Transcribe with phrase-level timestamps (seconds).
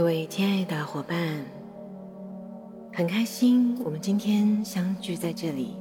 [0.00, 1.44] 各位亲爱的伙伴，
[2.90, 5.76] 很开心我们今天相聚在这里。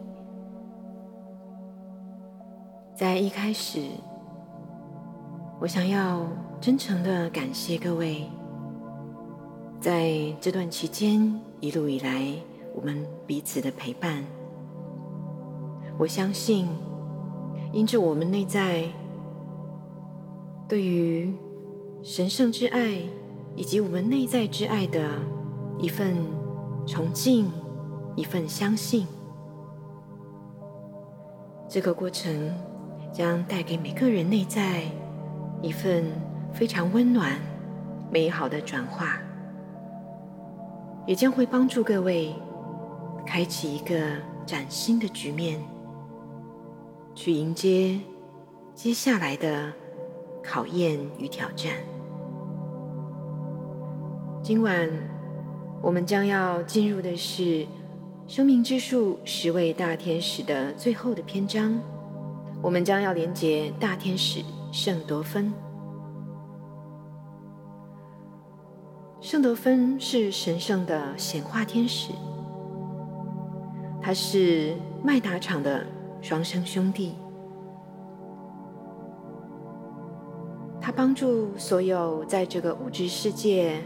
[2.94, 3.82] 在一开始，
[5.62, 6.28] 我想要
[6.60, 8.26] 真诚的感谢各位，
[9.80, 10.12] 在
[10.42, 12.36] 这段期间一路以来
[12.76, 14.22] 我们彼此的陪伴。
[15.98, 16.68] 我相信，
[17.72, 18.84] 因着我们内在
[20.68, 21.34] 对于
[22.04, 23.02] 神圣之爱。
[23.60, 25.06] 以及我们内在之爱的
[25.78, 26.16] 一份
[26.88, 27.52] 崇敬，
[28.16, 29.06] 一份相信，
[31.68, 32.56] 这个过程
[33.12, 34.84] 将带给每个人内在
[35.62, 36.06] 一份
[36.54, 37.38] 非常温暖、
[38.10, 39.18] 美好的转化，
[41.06, 42.34] 也将会帮助各位
[43.28, 44.00] 开启一个
[44.46, 45.62] 崭新的局面，
[47.14, 48.00] 去迎接
[48.74, 49.74] 接下来的
[50.42, 51.74] 考验与挑战。
[54.50, 54.90] 今晚
[55.80, 57.68] 我们将要进入的是
[58.26, 61.80] 生命之树十位大天使的最后的篇章。
[62.60, 65.54] 我们将要连接大天使圣多芬。
[69.22, 72.12] 圣多芬是神圣的显化天使，
[74.02, 75.86] 他是麦达场的
[76.24, 77.14] 双生兄弟，
[80.82, 83.80] 他帮助所有在这个物质世界。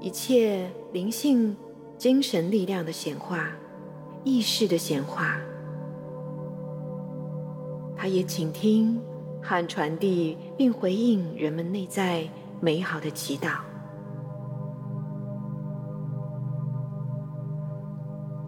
[0.00, 1.54] 一切灵性、
[1.98, 3.50] 精神力量的显化、
[4.24, 5.38] 意识的显化，
[7.94, 8.98] 他也倾听
[9.42, 12.26] 和传递，并回应人们内在
[12.60, 13.58] 美好的祈祷。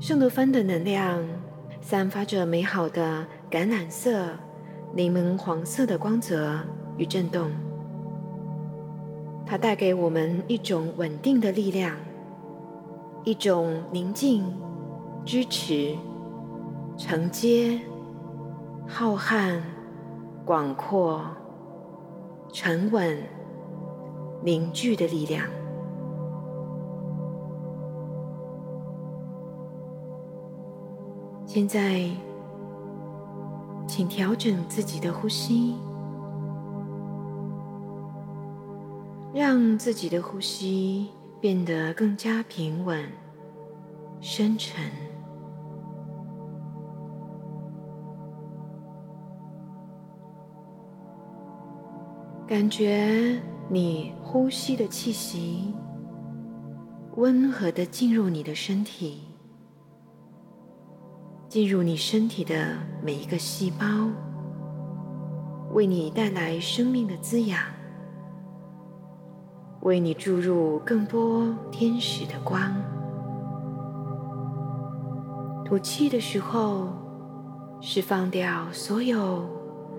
[0.00, 1.22] 圣多芬的能量
[1.82, 4.31] 散发着美好的橄榄色、
[4.94, 6.59] 柠檬黄色的光泽
[6.97, 7.50] 与震动。
[9.53, 11.95] 它带给我们一种稳定的力量，
[13.23, 14.43] 一种宁静、
[15.27, 15.95] 支持、
[16.97, 17.79] 承接、
[18.89, 19.61] 浩瀚、
[20.43, 21.21] 广阔、
[22.51, 23.23] 沉稳、
[24.43, 25.45] 凝聚的力量。
[31.45, 32.09] 现在，
[33.87, 35.75] 请调整自己的呼吸。
[39.34, 41.09] 让自己的呼吸
[41.41, 43.03] 变得更加平稳、
[44.20, 44.84] 深沉，
[52.47, 53.41] 感觉
[53.71, 55.72] 你呼吸的气息
[57.16, 59.22] 温和的进入你的身体，
[61.48, 63.87] 进入你身体的每一个细胞，
[65.72, 67.59] 为你带来生命的滋养。
[69.82, 72.72] 为你注入更多天使的光。
[75.65, 76.88] 吐气的时候，
[77.81, 79.44] 释放掉所有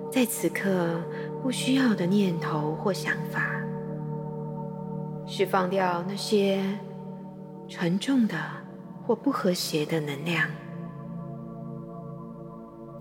[0.10, 1.02] 在此刻
[1.42, 3.42] 不需要的念头或想法，
[5.28, 6.64] 释放掉那些
[7.68, 8.38] 沉重的
[9.06, 10.48] 或不和谐的能量。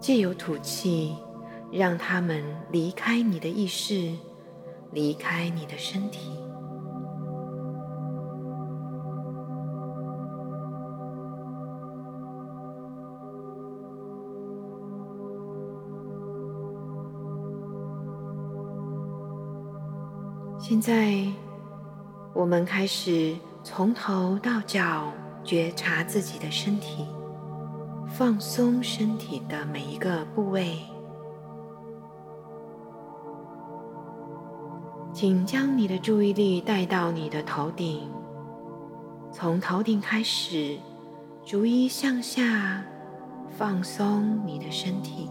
[0.00, 1.14] 借由吐气，
[1.70, 2.42] 让他们
[2.72, 4.12] 离开你的意识，
[4.90, 6.41] 离开你的身体。
[20.64, 21.26] 现在，
[22.32, 25.12] 我们开始从头到脚
[25.42, 27.04] 觉察自己的身体，
[28.06, 30.78] 放松身体的每一个部位。
[35.12, 38.08] 请将你的注意力带到你的头顶，
[39.32, 40.78] 从头顶开始，
[41.44, 42.84] 逐一向下
[43.50, 45.28] 放松你的身体。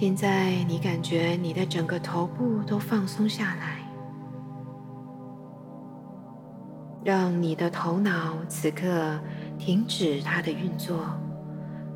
[0.00, 3.80] 现在，你感觉你的整个头部都放松下来，
[7.02, 9.18] 让你的头脑此刻
[9.58, 11.04] 停止它的运作，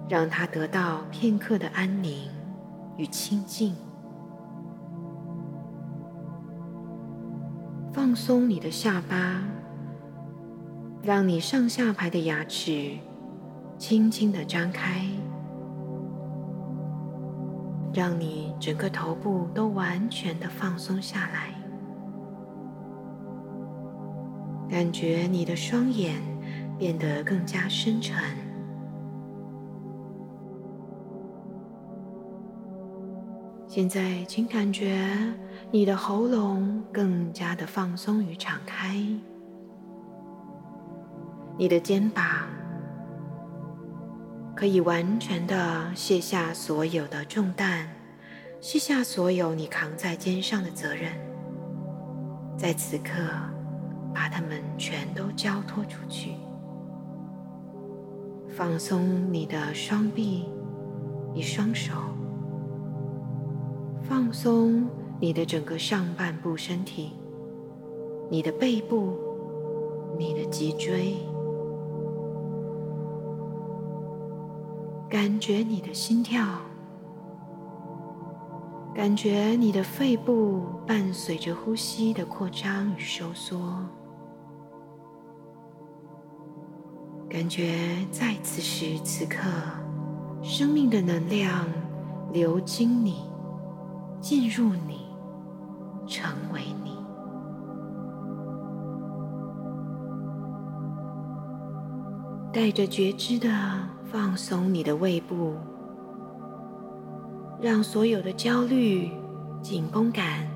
[0.09, 2.29] 让它得到片刻的安宁
[2.97, 3.73] 与清静。
[7.93, 9.41] 放松你的下巴，
[11.05, 12.99] 让你上下排的牙齿
[13.79, 15.07] 轻轻的张开。
[17.95, 21.55] 让你整个头部都完全的放松下来。
[24.69, 26.17] 感觉你的双眼
[26.79, 28.17] 变得更加深沉。
[33.67, 35.07] 现在请感觉
[35.71, 38.97] 你的喉咙更加的放松与敞开。
[41.59, 42.25] 你的肩膀
[44.55, 47.87] 可以完全的卸下所有的重担，
[48.61, 51.13] 卸下所有你扛在肩上的责任，
[52.57, 53.13] 在此刻
[54.15, 56.37] 把它们全都交托出去，
[58.51, 60.45] 放松你的双臂，
[61.35, 61.95] 你双手。
[64.03, 64.87] 放松
[65.19, 67.13] 你的整个上半部身体，
[68.31, 69.17] 你的背部，
[70.19, 71.17] 你的脊椎，
[75.13, 76.43] 感觉你的心跳，
[78.95, 83.61] 感觉你的肺部伴随着呼吸的扩张与收缩，
[87.29, 87.77] 感觉
[88.11, 89.43] 在此时此刻，
[90.43, 91.67] 生命的能量
[92.33, 93.31] 流经你。
[94.19, 95.09] 进入你，
[96.07, 96.97] 成为你，
[102.53, 103.49] 带着觉知的
[104.13, 105.55] 放松你的胃部，
[107.63, 109.11] 让所有的焦虑、
[109.63, 110.47] 紧绷感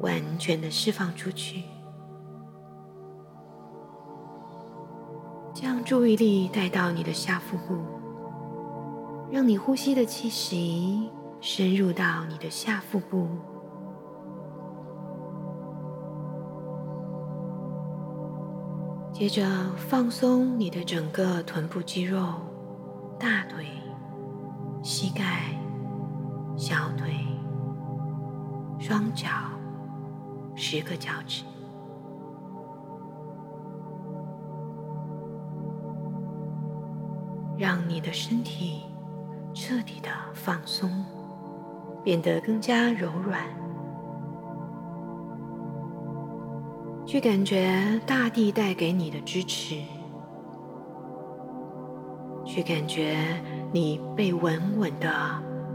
[0.00, 1.64] 完全的释放出去。
[5.52, 7.76] 将注意力带到你的下腹部，
[9.30, 11.10] 让你呼吸的气息。
[11.40, 13.28] 深入到你的下腹部，
[19.12, 19.44] 接着
[19.76, 22.24] 放松你的整个臀部肌肉、
[23.18, 23.66] 大腿、
[24.82, 25.24] 膝盖、
[26.56, 27.12] 小腿、
[28.78, 29.28] 双脚、
[30.54, 31.44] 十个脚趾，
[37.56, 38.82] 让你的身体
[39.52, 40.90] 彻底的放松。
[42.02, 43.40] 变得更加柔软，
[47.06, 49.80] 去感觉大地带给你的支持，
[52.54, 53.16] 去感觉
[53.72, 55.12] 你被稳稳的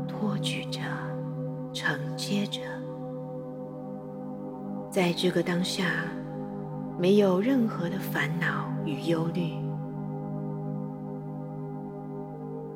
[0.08, 0.80] 托举着、
[1.74, 2.62] 承接着，
[4.90, 6.06] 在这个当下，
[6.98, 9.56] 没有任何的烦恼与忧虑，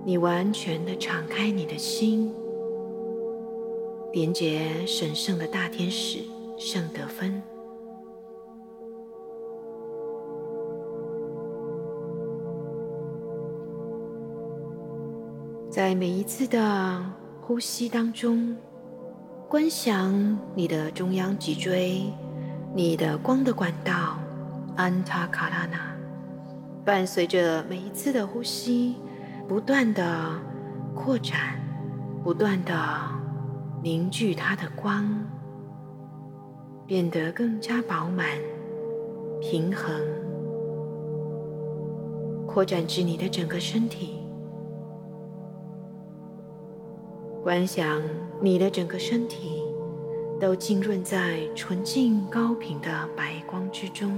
[0.04, 2.30] 你完全的敞开你的心。
[4.12, 6.20] 连接神圣的大天使
[6.58, 7.42] 圣德芬，
[15.74, 17.04] 在每一次的
[17.42, 18.56] 呼吸当中，
[19.50, 22.04] 观想你的中央脊椎，
[22.76, 24.20] 你的光的管道
[24.76, 25.80] 安塔卡拉纳，
[26.86, 28.98] 伴随着每一次的呼吸，
[29.48, 30.40] 不断的
[30.94, 31.60] 扩展，
[32.24, 32.74] 不断的。
[33.82, 35.04] 凝聚它的光，
[36.86, 38.28] 变得更加饱满、
[39.42, 40.00] 平衡，
[42.46, 44.23] 扩展至你的整个身体。
[47.44, 48.02] 观想
[48.42, 49.62] 你的整个身体
[50.40, 54.18] 都浸润在纯净高频的白光之中，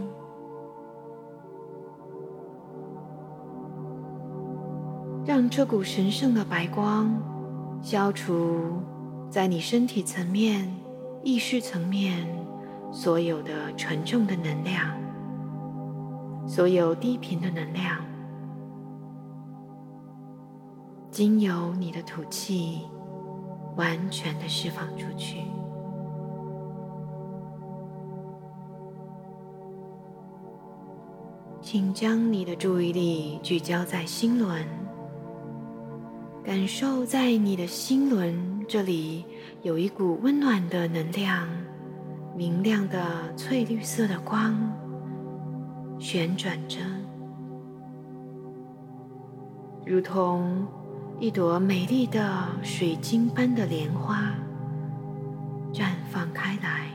[5.25, 7.11] 让这股神圣的白光
[7.81, 8.61] 消除。
[9.27, 10.73] 在你身体层面、
[11.21, 12.25] 意识层面，
[12.89, 14.95] 所有的沉重的能量，
[16.47, 17.97] 所有低频的能量，
[21.11, 22.83] 经由你的吐气，
[23.75, 25.39] 完全的释放出去。
[31.61, 34.63] 请将你的注意力聚焦在心轮，
[36.43, 38.63] 感受在你的心轮。
[38.67, 39.25] 这里
[39.61, 41.47] 有一股温暖的能量，
[42.35, 44.55] 明亮的翠绿色的光
[45.99, 46.79] 旋转着，
[49.85, 50.67] 如同
[51.17, 54.33] 一朵美丽的水晶般的莲花
[55.71, 56.89] 绽放开来。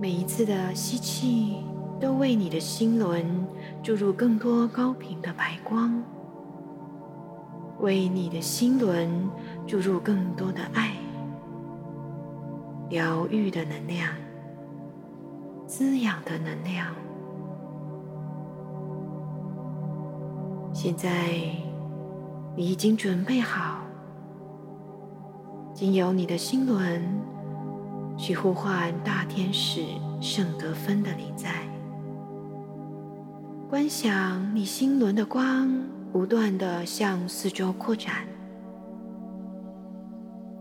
[0.00, 1.56] 每一次的吸气，
[2.00, 3.44] 都为你的心轮
[3.82, 6.00] 注入更多高频的白光。
[7.80, 9.28] 为你的心轮
[9.66, 10.94] 注入更多的爱、
[12.88, 14.14] 疗愈的能量、
[15.66, 16.94] 滋养的能量。
[20.72, 21.30] 现在，
[22.56, 23.82] 你已经准备好，
[25.74, 27.02] 经由你的心轮
[28.16, 29.84] 去呼唤大天使
[30.20, 31.50] 圣德芬的临在，
[33.68, 35.70] 观想你心轮的光。
[36.12, 38.26] 不断的向四周扩展，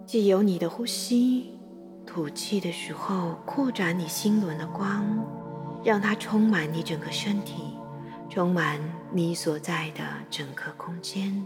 [0.05, 1.57] 既由你的呼吸、
[2.05, 5.03] 吐气的时候扩展你心轮的光，
[5.83, 7.63] 让它充满你整个身体，
[8.29, 8.79] 充满
[9.11, 11.43] 你所在的整个空间。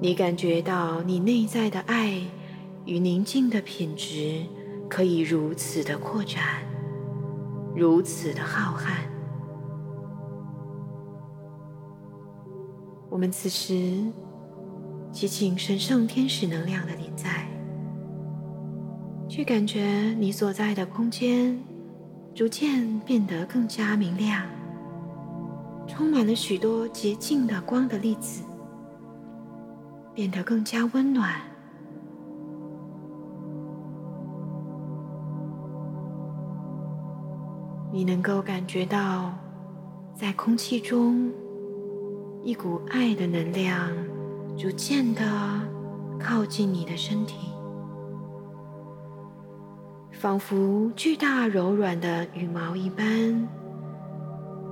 [0.00, 2.20] 你感觉到你内在的爱
[2.84, 4.44] 与宁静的品质
[4.88, 6.62] 可以如此的扩展，
[7.74, 8.90] 如此的浩瀚。
[13.08, 14.04] 我们此时
[15.10, 17.48] 祈请神圣天使能量的临在，
[19.26, 21.58] 去感觉你所在的空间
[22.36, 24.44] 逐渐变得更加明亮，
[25.88, 28.44] 充满了许多洁净的光的粒子。
[30.12, 31.34] 变得更加温暖。
[37.90, 39.32] 你能够感觉到，
[40.14, 41.32] 在空气中，
[42.42, 43.90] 一股爱的能量
[44.58, 45.22] 逐渐的
[46.18, 47.50] 靠近你的身体，
[50.16, 53.46] 仿佛巨大柔软的羽毛一般，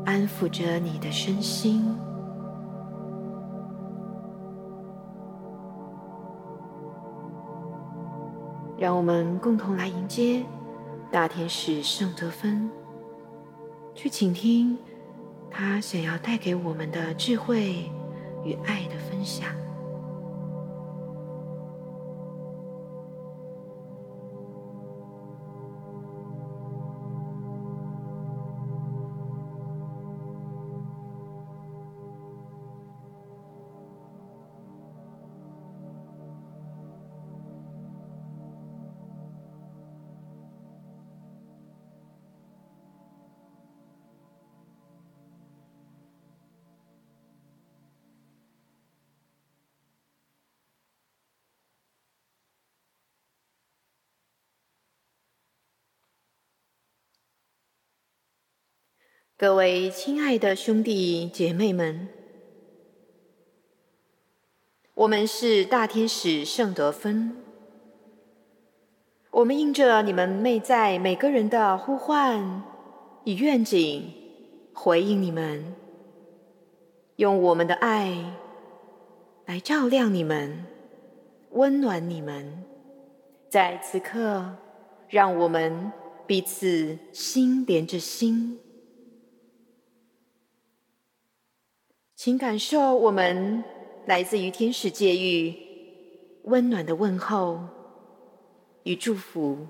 [0.07, 1.95] 安抚着你的身心。
[8.79, 10.43] 让我们共同来迎接
[11.13, 12.71] 大天使圣德芬，
[13.95, 14.77] 去倾听
[15.51, 17.91] 他想要带给我们的智慧
[18.45, 19.64] 与爱的分享。
[59.45, 62.09] 各位亲爱的兄弟姐妹们，
[64.95, 67.37] 我们是大天使圣德芬，
[69.31, 72.63] 我们应着你们内在每个人的呼唤，
[73.25, 74.15] 与愿景
[74.73, 75.75] 回应你们，
[77.17, 78.35] 用我们的爱
[79.45, 80.65] 来照亮你们，
[81.51, 82.65] 温暖你们。
[83.51, 84.57] 在此刻，
[85.11, 85.93] 让我们
[86.27, 88.59] 彼此心连着心。
[92.25, 93.63] 请感受我们
[94.07, 95.55] 来自于天使界域
[96.45, 97.61] 温暖的问候
[98.85, 99.67] 与祝福。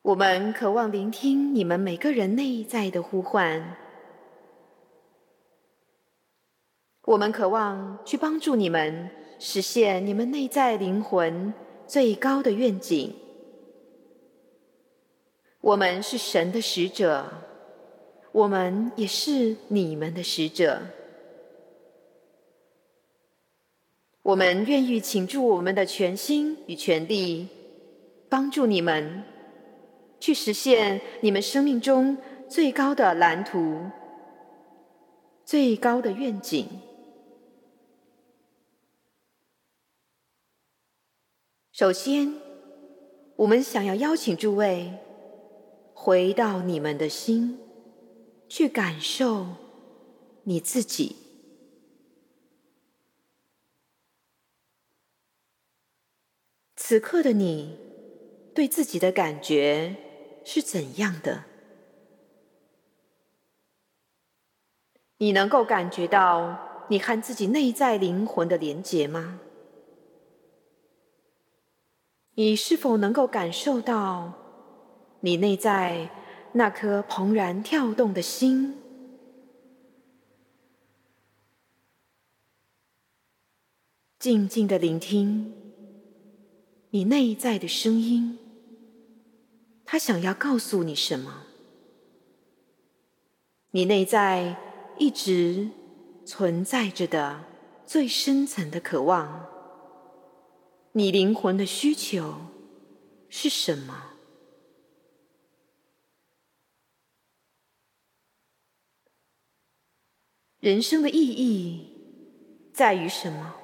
[0.00, 3.76] 我们渴望聆听你们每个人内在的呼唤。
[7.02, 11.52] 我们渴望去帮助你们实现你们内在灵魂
[11.86, 13.14] 最高的愿景。
[15.60, 17.51] 我们是神的使者。
[18.32, 20.80] 我们也是你们的使者，
[24.22, 27.48] 我们愿意倾注我们的全心与全力，
[28.30, 29.22] 帮助你们
[30.18, 32.16] 去实现你们生命中
[32.48, 33.82] 最高的蓝图、
[35.44, 36.66] 最高的愿景。
[41.70, 42.34] 首先，
[43.36, 44.90] 我们想要邀请诸位
[45.92, 47.58] 回到你们的心。
[48.54, 49.46] 去感受
[50.42, 51.16] 你自己，
[56.76, 57.78] 此刻的你
[58.54, 59.96] 对自己的感觉
[60.44, 61.44] 是怎样的？
[65.16, 69.40] 你能够感觉到你和自己内在灵魂的连结吗？
[72.34, 74.34] 你是否能够感受到
[75.20, 76.18] 你内在？
[76.54, 78.76] 那颗怦然跳动的心，
[84.18, 85.54] 静静的聆听
[86.90, 88.38] 你内在的声音，
[89.86, 91.44] 他想要告诉你什么？
[93.70, 94.56] 你内在
[94.98, 95.70] 一直
[96.26, 97.46] 存在着的
[97.86, 99.46] 最深层的渴望，
[100.92, 102.34] 你灵魂的需求
[103.30, 104.11] 是什么？
[110.62, 111.88] 人生的意义
[112.72, 113.56] 在于什么？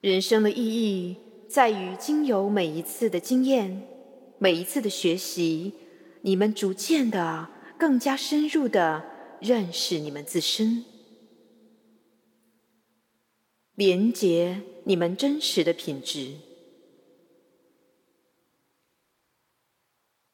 [0.00, 1.18] 人生的意义
[1.50, 3.86] 在于经由每一次的经验、
[4.38, 5.74] 每一次的学习，
[6.22, 9.04] 你们逐渐的、更加深入的
[9.42, 10.82] 认识你们自身，
[13.74, 16.36] 连接你们真实的品质。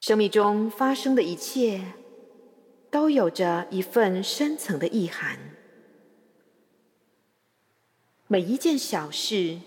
[0.02, 1.80] 生命中发生的一切，
[2.90, 5.38] 都有着一份深层的意涵。
[8.26, 9.60] 每一件小事。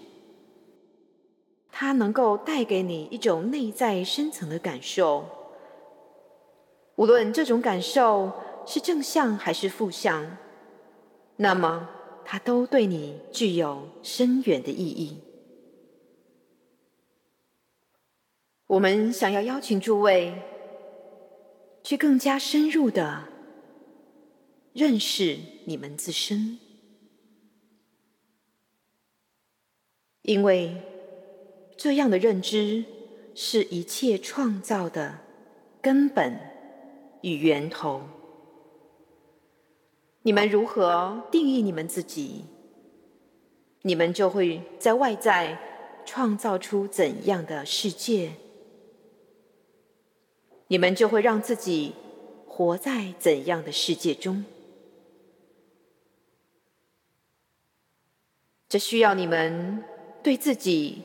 [1.78, 5.26] 它能够带给你一种内在深层的感受，
[6.96, 8.32] 无论这种感受
[8.66, 10.38] 是正向还是负向，
[11.36, 11.90] 那么
[12.24, 15.18] 它都对你具有深远的意义。
[18.68, 20.34] 我们想要邀请诸位
[21.84, 23.26] 去更加深入的
[24.74, 26.60] 认识你们自身，
[30.22, 30.92] 因为。
[31.78, 32.86] 这样的认知
[33.36, 35.20] 是一切创造的
[35.82, 36.40] 根本
[37.22, 38.02] 与源头。
[40.22, 42.46] 你们如何定义你们自己，
[43.82, 45.60] 你们就会在外在
[46.06, 48.32] 创造出怎样的世界，
[50.68, 51.94] 你们就会让自己
[52.48, 54.46] 活在怎样的世界中。
[58.70, 59.84] 这需要你们
[60.24, 61.04] 对自己。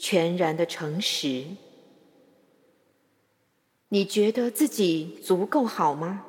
[0.00, 1.44] 全然的诚实，
[3.88, 6.24] 你觉得自己足够好吗？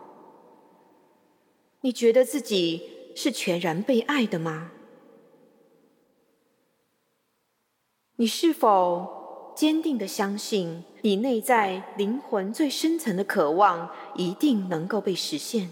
[1.82, 4.72] 你觉得自己是全然被爱的吗？
[8.16, 15.70] 你是否坚定的相信，你内在灵魂最深层的渴望一定能够被实现？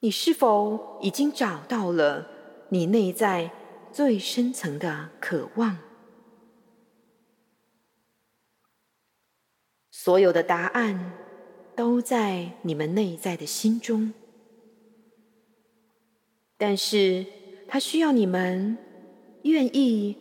[0.00, 2.28] 你是否已经找到了
[2.70, 3.50] 你内在？
[3.90, 5.78] 最深层的渴望，
[9.90, 11.14] 所有的答案
[11.74, 14.12] 都在你们内在的心中，
[16.58, 17.24] 但是
[17.66, 18.76] 它需要你们
[19.44, 20.14] 愿意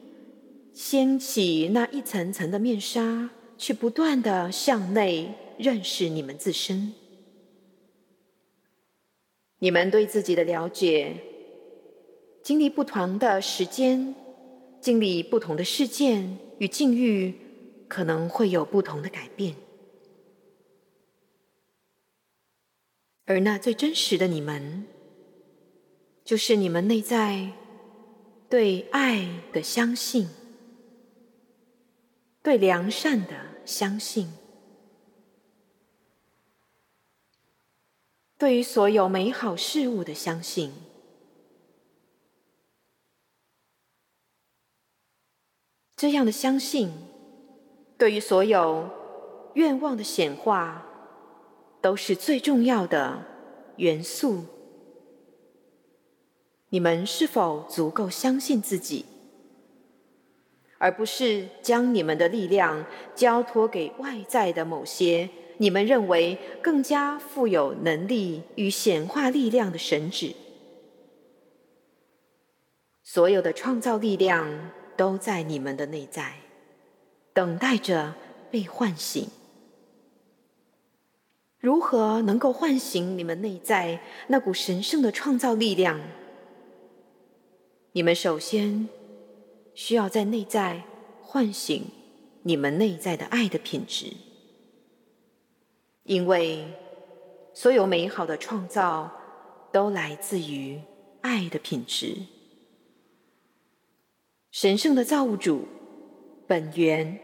[0.77, 6.93] 掀起那一层层的面纱，去不断的向内认识你们自身，
[9.57, 11.17] 你们对自己的了解。
[12.43, 14.13] 经历不同的时间，
[14.79, 17.33] 经历不同的事件与境遇，
[17.87, 19.55] 可能会有不同的改变。
[23.25, 24.85] 而那最真实的你们，
[26.23, 27.49] 就是你们内在
[28.47, 30.29] 对爱的相信，
[32.47, 33.33] 对良善的
[33.65, 34.31] 相信，
[38.37, 40.71] 对于所有美好事物的相信。
[45.97, 46.93] 这样的相信，
[47.97, 48.89] 对于所有
[49.55, 50.87] 愿望的显化，
[51.81, 53.25] 都是最重要的
[53.75, 54.45] 元素。
[56.69, 59.05] 你们是否足够相信自己，
[60.77, 62.85] 而不是将你们的力量
[63.15, 70.33] 交托给外在的某些你们认为更加富有能力与显化力量的神旨？
[73.03, 74.71] 所有的创造力量。
[74.97, 76.37] 都在你们的内在，
[77.31, 78.15] 等待着
[78.49, 79.29] 被唤醒。
[81.59, 86.01] 如何能够唤醒你们内在那股神圣的创造力量？
[87.91, 88.89] 你们首先
[89.77, 90.83] 需要在内在
[91.21, 91.85] 唤醒
[92.41, 94.11] 你们内在的爱的品质，
[96.01, 96.65] 因为
[97.53, 99.11] 所有美好的创造
[99.71, 100.81] 都来自于
[101.21, 102.17] 爱的品质。
[104.49, 105.67] 神圣的造物主，
[106.47, 107.19] 本源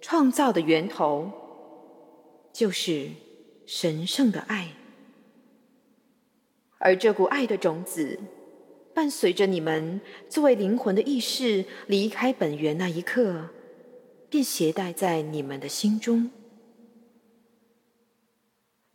[0.00, 1.30] 创造的源头，
[2.50, 3.10] 就是
[3.66, 4.70] 神圣的爱。
[6.78, 8.18] 而这股爱的种子，
[8.98, 13.48] 伴随着你们作为灵魂的意识离开本源那一刻，
[14.28, 16.32] 便携带在你们的心中。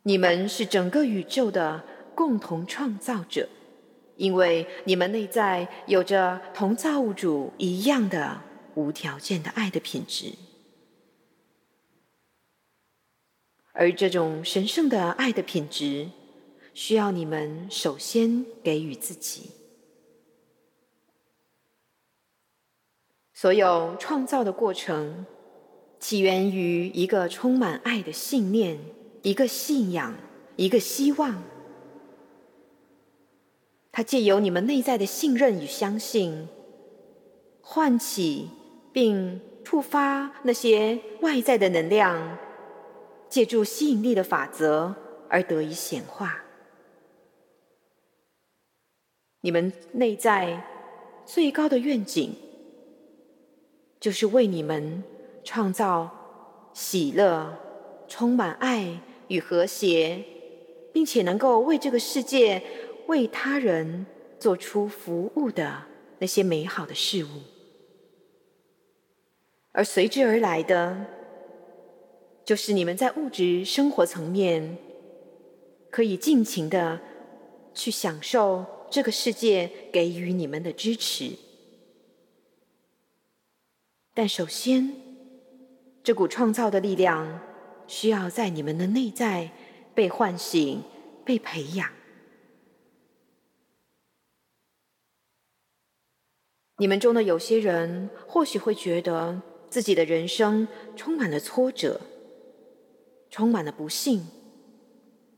[0.02, 1.82] 你们是整个宇宙的
[2.14, 3.48] 共同创造者。
[4.16, 8.42] 因为你们内在有着同造物主一样的
[8.74, 10.34] 无条件的爱的品质，
[13.72, 16.10] 而这种神圣的爱的品质，
[16.74, 19.63] 需要你们首先给予自己。
[23.44, 25.26] 所有创造的过程，
[26.00, 28.80] 起源于一个充满爱的信念，
[29.20, 30.14] 一个信仰，
[30.56, 31.42] 一个希望。
[33.92, 36.48] 它借由你们内在的信任与相信，
[37.60, 38.48] 唤起
[38.94, 42.38] 并触发那些外在的能量，
[43.28, 44.94] 借助吸引力的法则
[45.28, 46.42] 而得以显化。
[49.42, 50.64] 你们内在
[51.26, 52.34] 最高的愿景，
[54.04, 55.02] 就是为你们
[55.44, 56.10] 创造
[56.74, 57.58] 喜乐、
[58.06, 60.22] 充满爱与和谐，
[60.92, 62.62] 并且能够为这个世界、
[63.06, 64.04] 为他人
[64.38, 65.84] 做出服务的
[66.18, 67.28] 那些美好的事物。
[69.72, 71.06] 而随之而来的，
[72.44, 74.76] 就是你们在物质生活层面
[75.90, 77.00] 可以尽情的
[77.72, 78.66] 去享受。
[78.90, 81.30] 这个世界给予你们的支持，
[84.16, 84.92] 但首先，
[86.04, 87.40] 这股创造的力量
[87.88, 89.50] 需要在你们的内在
[89.92, 90.82] 被唤醒、
[91.24, 91.90] 被培养。
[96.78, 102.00] 你们中的有些人或许会觉得自己的人生充满了挫折，
[103.30, 104.24] 充满了不幸。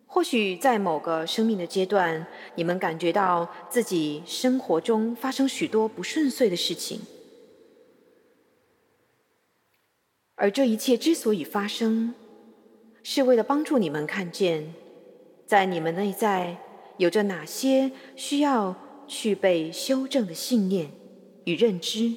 [0.05, 7.01] 或许在某个生命的阶段，你们感觉到自己生活中发生许多不顺遂的事情，
[10.37, 12.15] 而这一切之所以发生，
[13.03, 14.75] 是为了帮助你们看见，
[15.47, 16.59] 在你们内在
[16.99, 18.77] 有着哪些需要
[19.09, 20.91] 去被修正的信念
[21.45, 22.15] 与认知。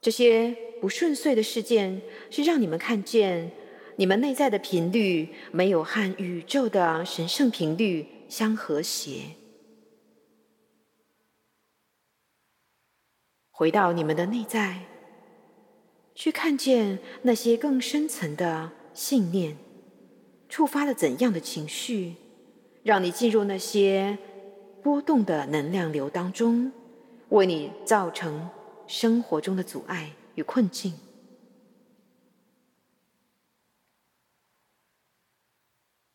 [0.00, 3.50] 这些不顺遂的事件，是让你们看见。
[3.96, 9.22] 你们内在的频率没有和宇宙的神圣频率相和谐。
[13.50, 14.82] 回到你们的内在，
[16.18, 19.56] 去看见那些更深层的信念，
[20.48, 22.16] 触发了怎样的情绪，
[22.82, 24.18] 让你进入那些
[24.82, 26.72] 波动的能量流当中，
[27.28, 28.50] 为你造成
[28.88, 30.94] 生活中的阻碍与困境。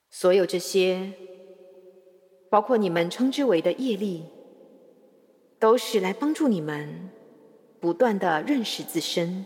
[0.10, 1.14] 所有这些，
[2.50, 4.26] 包括你们称之为的业力，
[5.60, 7.10] 都是来帮助你们
[7.80, 9.46] 不断的认识自身，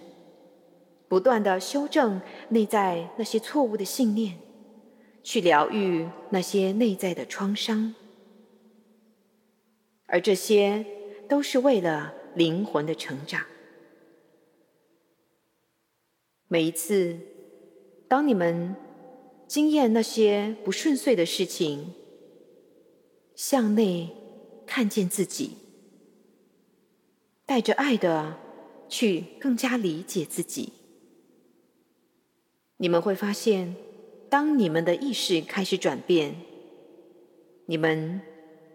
[1.07, 4.37] 不断的修正内在那些错误的信念，
[5.23, 7.95] 去疗愈那些内在的创伤，
[10.05, 10.85] 而这些
[11.27, 13.45] 都是为了灵魂的成长。
[16.47, 17.17] 每一次，
[18.07, 18.75] 当你们。
[19.47, 21.93] 经验那些不顺遂的事情，
[23.33, 24.13] 向内
[24.65, 25.51] 看见自己，
[27.45, 28.37] 带着爱的
[28.89, 30.73] 去更加理解自己。
[32.77, 33.75] 你们会发现，
[34.29, 36.35] 当你们的意识开始转变，
[37.65, 38.21] 你们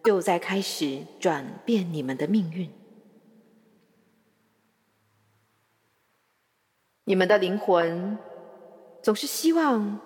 [0.04, 2.68] 就在开始转变你们的命运。
[7.04, 8.16] 你们的灵魂
[9.02, 10.00] 总是希望。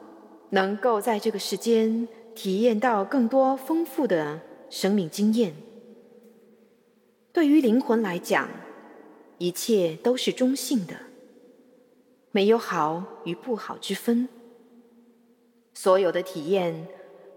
[0.51, 5.53] 能够在这个时间体验到更多丰富的生命经验，
[7.33, 8.49] 对于灵魂来讲，
[9.39, 10.95] 一切都是中性的，
[12.37, 14.29] 没有好与不好之分。
[15.73, 16.87] 所有的体验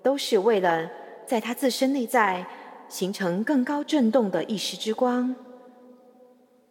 [0.03, 0.91] 都是为了
[1.25, 2.45] 在他自身内在
[2.89, 5.33] 形成更高振动的意识之光，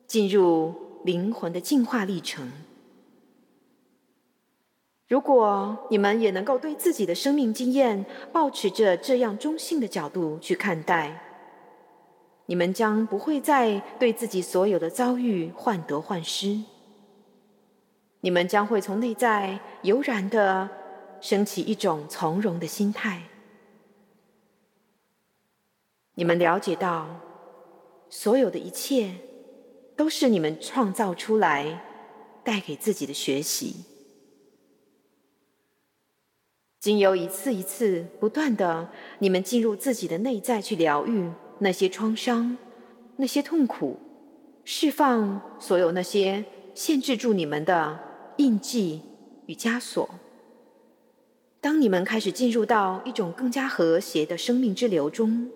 [0.06, 0.74] 进入
[1.06, 2.52] 灵魂的进化历程。
[5.06, 11.18] 如果你们也能够对自己的生命经验保持着这样中性的角度去看待，
[12.44, 16.60] 你们将不会再对自己所有的遭遇患得患失。
[18.20, 20.68] 你们将会从内在悠然的
[21.20, 23.22] 升起一种从容的心态。
[26.14, 27.20] 你们了解到，
[28.10, 29.14] 所有的一切
[29.96, 31.80] 都是你们创造出来，
[32.42, 33.84] 带给自己的学习。
[36.80, 42.56] 经由一次一次不断的，你们进入自己的内在去疗愈那些创伤、
[43.16, 43.98] 那些痛苦，
[44.64, 47.98] 释放所有那些限制住你们的
[48.38, 49.02] 印记
[49.46, 50.08] 与枷锁。
[51.60, 55.50] 当你们开始进入到一种更加和谐的生命之流中，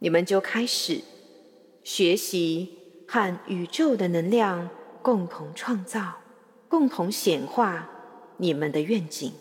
[0.00, 1.00] 你们就开始
[1.82, 4.68] 学习和宇宙的能量
[5.00, 6.16] 共同创造、
[6.68, 7.90] 共同显化。
[8.36, 9.32] 你们的愿景，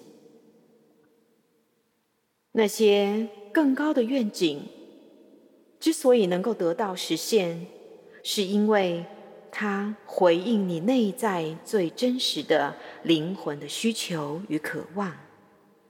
[2.51, 4.67] 那些更高的愿景，
[5.79, 7.65] 之所以能够得到实现，
[8.21, 9.03] 是因为
[9.55, 15.15] 它回应你内在最真实的灵魂的需求与渴望，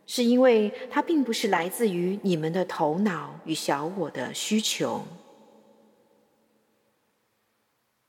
[0.06, 5.06] 是因为它并不是来自于你们的头脑与小我的需求，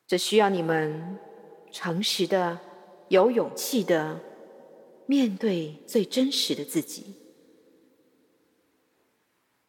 [0.08, 1.20] 这需要你们
[1.70, 2.58] 诚实的、
[3.06, 4.18] 有勇气的
[5.06, 7.14] 面对最真实的自己，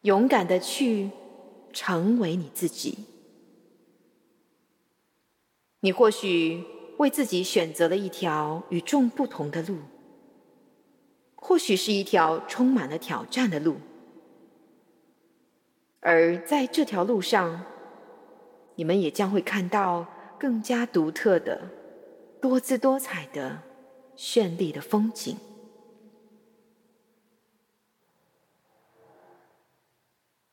[0.00, 1.10] 勇敢的去
[1.72, 2.98] 成为你自己。
[5.86, 6.64] 你或许
[6.96, 9.78] 为自己选择了一条与众不同的路，
[11.36, 13.76] 或许是一条充满了挑战的路，
[16.00, 17.64] 而在这条路上，
[18.74, 20.06] 你们也将会看到。
[20.38, 21.58] 更加独特的、
[22.42, 23.62] 多姿多彩的、
[24.18, 25.34] 绚丽的风景。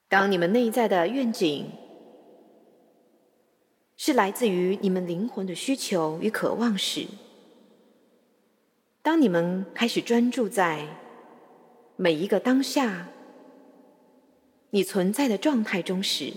[0.08, 1.70] 当你们内在的愿景
[4.06, 7.08] 是来自于你们灵魂的需求与渴望时，
[9.02, 10.86] 当你们开始专注在
[11.96, 13.08] 每一个当下
[14.72, 16.34] 你存在的状态中时，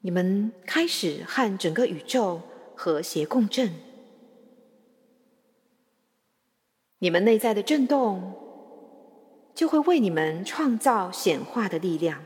[0.00, 2.40] 你们开始和整个宇宙
[2.74, 3.70] 和谐共振，
[7.00, 8.32] 你们内在的震动
[9.54, 12.24] 就会为你们创造显化的力量。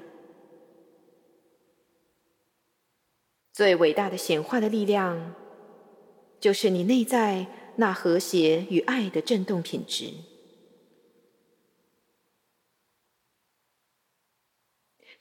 [3.59, 5.35] 最伟大的显化的力量，
[6.39, 7.45] 就是你内在
[7.75, 10.13] 那和谐与爱的振动品质。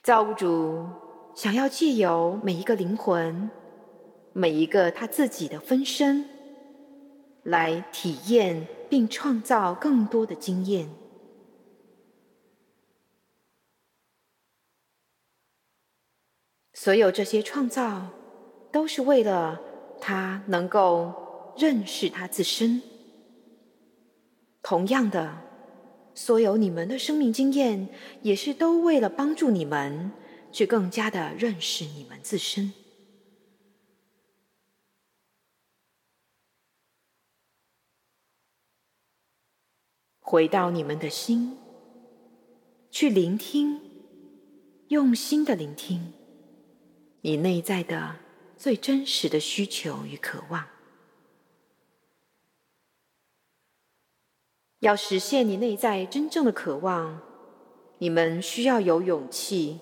[0.04, 0.86] 造物主。
[1.34, 3.50] 想要借由每一个灵魂，
[4.32, 6.28] 每一个他自己的分身，
[7.42, 10.88] 来体验并创造更多的经验。
[16.72, 18.08] 所有这些创造，
[18.78, 19.60] 都是为了
[20.00, 22.80] 他能够认识他自身。
[24.62, 25.42] 同样的，
[26.14, 27.88] 所有你们的生命经验，
[28.22, 30.12] 也是都为了帮助你们。
[30.52, 32.72] 去更加的认识你们自身，
[40.20, 41.58] 回到你们的心，
[42.90, 43.78] 去聆听，
[44.88, 46.14] 用心的聆听
[47.20, 48.16] 你内在的
[48.58, 50.66] 最真实的需求与渴望。
[54.80, 57.22] 要实现你内在真正的渴望，
[57.98, 59.80] 你们需要有勇气。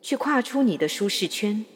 [0.00, 1.66] 去跨出你的舒适圈，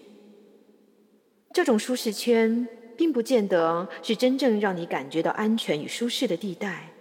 [1.52, 6.92] 这种舒适圈并不见得是真正让你感觉到安全与舒适的地带，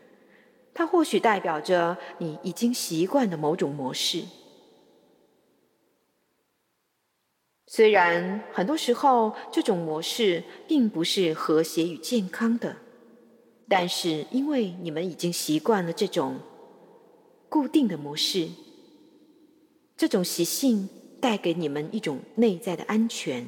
[0.73, 4.23] 它或许代表着你已经习惯的某种模式。
[7.73, 12.75] 虽然很多时候这种模式并不是和谐与健康的，
[13.69, 16.41] 但是因为你们已经习惯了这种
[17.47, 18.49] 固定的模式，
[19.95, 20.89] 这种习性。
[21.21, 23.45] 带给你们一种内在的安全。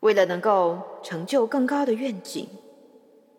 [0.00, 2.46] 为了能够成就更高的愿景，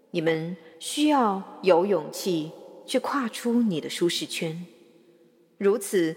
[0.10, 2.52] 你们需要有勇气
[2.84, 4.66] 去跨出你的舒适圈，
[5.60, 6.16] 如此，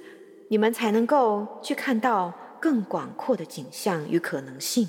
[0.48, 4.88] 你们才能够去看到更广阔的景象与可能性。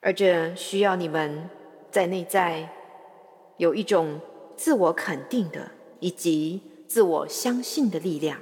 [0.00, 1.50] 而这需要你们
[1.90, 2.72] 在内在
[3.56, 4.20] 有一种
[4.56, 6.62] 自我肯定的以及。
[6.88, 8.40] 自我相信的力量，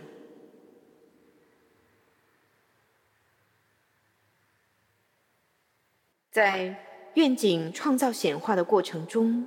[6.31, 9.47] 在愿景创造显化的过程中，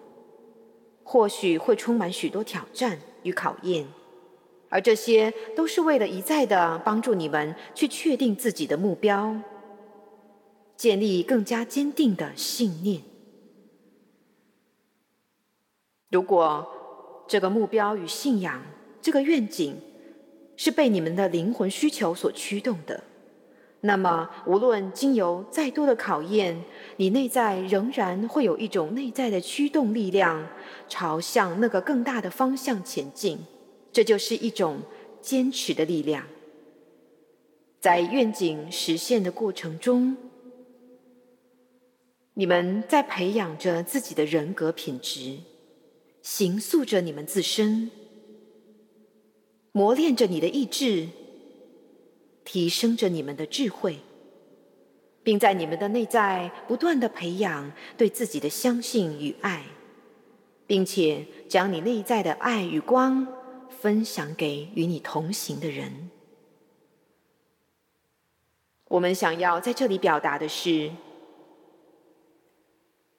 [1.03, 3.87] 或许会充满许多挑战与考验，
[4.69, 9.35] 而这些都是为了一再的帮助你们去确定自己的目标，
[10.75, 13.01] 建立更加坚定的信念。
[16.09, 16.67] 如果
[17.27, 18.61] 这个目标与信仰，
[19.01, 19.75] 这个愿景
[20.55, 23.03] 是被你们的灵魂需求所驱动的，
[23.81, 26.63] 那么无论经由再多的考验，
[26.95, 30.47] 你内在仍然会有一种内在的驱动力量，
[30.87, 33.39] 朝向那个更大的方向前进。
[33.97, 34.81] 这就是一种
[35.23, 36.23] 坚持的力量。
[37.79, 40.15] 在愿景实现的过程中，
[42.35, 45.39] 你们在培养着自己的人格品质，
[46.21, 47.89] 形塑着你们自身。
[49.71, 51.07] 磨练着你的意志，
[52.45, 53.97] 提升着你们的智慧，
[55.23, 59.65] 并在你们的内在不断的培养对自己的相信与爱，
[60.67, 63.27] 并且将你内在的爱与光
[63.81, 66.09] 分享给与你同行的人。
[68.89, 70.91] 我们想要在这里表达的是，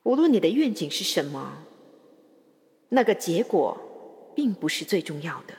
[0.02, 1.64] 无论你的愿景是什么，
[2.88, 3.78] 那个结果
[4.34, 5.54] 并不是最重要的。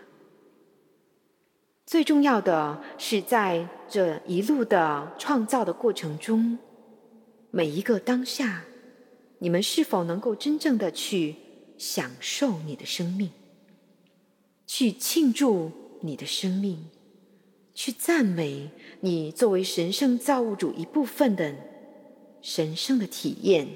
[1.86, 6.58] 最重要的是在这一路的创造的过程中，
[7.52, 8.64] 每一个当下，
[9.40, 11.36] 你们是否能够真正的去
[11.78, 13.32] 享受你的生命，
[14.72, 16.90] 去庆祝你的生命，
[17.74, 21.56] 去赞美你作为神圣造物主一部分的
[22.40, 23.68] 神圣的体验？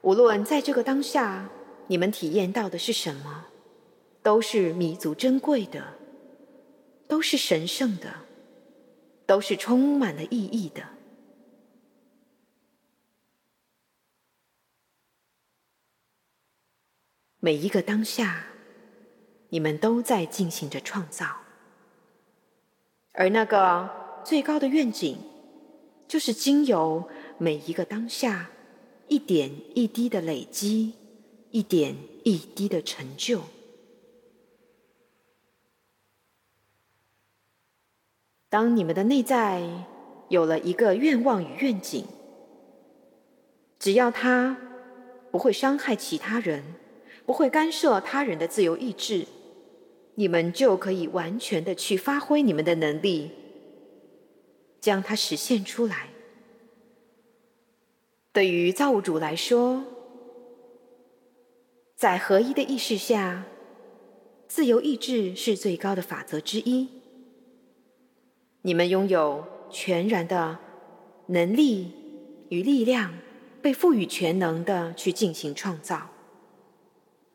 [0.00, 1.50] 无论在这个当下，
[1.88, 3.48] 你们体验到的是什么，
[4.22, 5.84] 都是弥足珍贵的，
[7.06, 8.10] 都是神圣的，
[9.26, 10.82] 都是充满了意义的。
[17.40, 18.44] 每一个当下，
[19.48, 21.26] 你们都在进行着创造，
[23.12, 23.88] 而那个
[24.24, 25.18] 最高的愿景，
[26.06, 28.50] 就是经由每一个当下。
[29.10, 30.92] 一点一滴的累积，
[31.50, 33.40] 一点一滴的成就。
[38.50, 39.86] 当你们的内在
[40.28, 42.04] 有了一个愿望与愿景，
[43.78, 44.58] 只要它
[45.30, 46.74] 不会伤害其他人，
[47.28, 49.26] 不会干涉他人的自由意志，
[50.14, 53.30] 你们就可以完全的去发挥你们的能力，
[54.80, 56.08] 将它实现出来。
[58.32, 59.84] 对于造物主来说，
[61.94, 63.44] 在合一的意识下，
[64.46, 66.88] 自由意志是最高的法则之一。
[68.62, 70.58] 你们拥有全然的
[71.26, 71.92] 能力
[72.48, 73.12] 与力量，
[73.60, 76.08] 被赋予全能的去进行创造。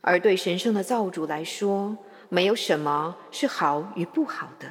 [0.05, 4.69] 而对神圣的造物主来说，没有什么是好与不好的，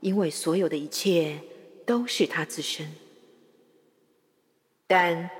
[0.00, 1.40] 因为所有的一切
[1.86, 2.92] 都是他自身。
[4.88, 5.30] 但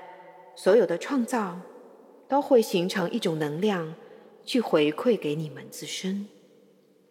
[0.55, 1.59] 所有的创造
[2.29, 3.93] 都会形成一种能量，
[4.45, 6.25] 去回馈给你们自身。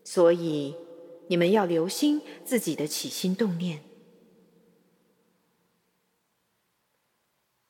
[0.02, 0.74] 所以，
[1.26, 3.80] 你们要留心自己的起心动念，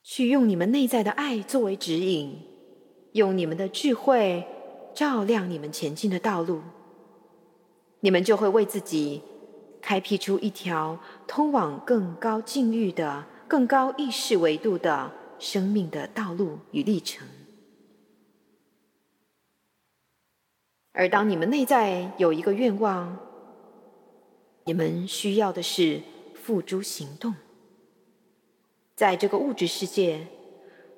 [0.05, 2.39] 去用你们内在的爱作为指引，
[3.13, 4.47] 用你们的智慧
[4.95, 6.61] 照亮你们前进的道路。
[8.01, 9.23] 你们就会为自己
[9.81, 15.13] 开辟出一条通往更高境遇的、更高意识维度的。
[15.39, 17.27] 生命的道路与历程，
[20.93, 23.19] 而当你们内在有一个愿望，
[24.63, 26.01] 你们需要的是
[26.33, 27.35] 付诸行动。
[28.95, 30.29] 在这个物质世界，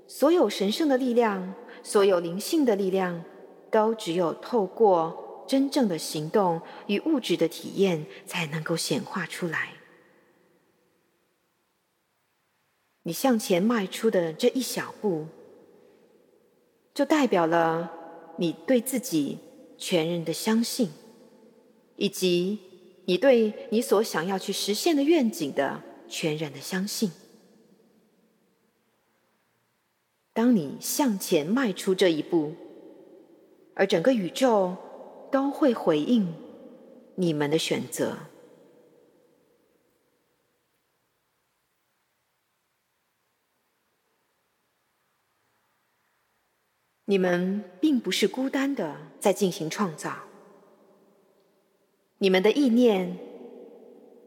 [0.06, 3.22] 所有神圣的力量，所有灵性的力量，
[3.70, 9.74] 都只有透过真正的行动与物质的体验，才能够显化出来。
[13.02, 15.26] 你向前迈出的这一小步，
[16.94, 17.92] 就代表了
[18.38, 19.38] 你对自己
[19.76, 20.90] 全人的相信，
[21.96, 22.58] 以及
[23.04, 27.12] 你对你所想要去实现的愿景的全然的相信。
[30.34, 32.52] 当你向前迈出这一步，
[33.74, 34.76] 而整个宇宙
[35.30, 36.34] 都会回应
[37.14, 38.18] 你们的选择。
[47.06, 50.16] 你们并不是孤单的在进行创造，
[52.18, 53.18] 你们的意念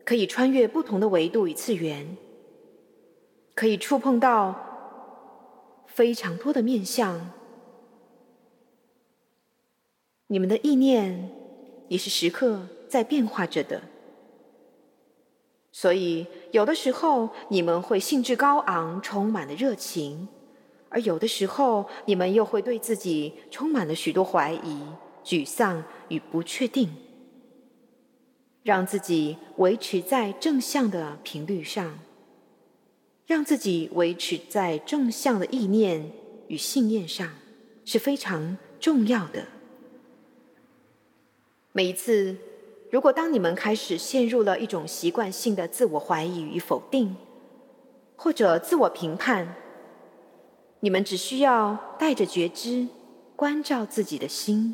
[0.06, 2.16] 可以穿越不同的维度与次元，
[3.56, 4.67] 可以触碰到
[5.98, 7.32] 非常多的面相。
[10.28, 11.32] 你们的意念
[11.88, 13.82] 也是时刻在变化着的，
[15.72, 20.28] 所以有的时候你们会兴致高昂，充满了热情。
[20.90, 24.84] 而有的时候，你们又会对自己充满了许多怀疑、
[25.26, 26.92] 沮丧与不确定。
[28.62, 31.98] 让自己维持在正向的频率上，
[33.28, 36.12] 让自己维持在正向的意念
[36.48, 37.30] 与信念上，
[37.84, 39.44] 是非常重要的。
[41.74, 42.38] 每一次，
[42.90, 47.18] 如果当你们开始陷入了一种习惯性的自我怀疑与否定，
[48.16, 49.56] 或者自我评判，
[50.80, 52.88] 你们只需要带着觉知，
[53.36, 54.74] 关照自己的心，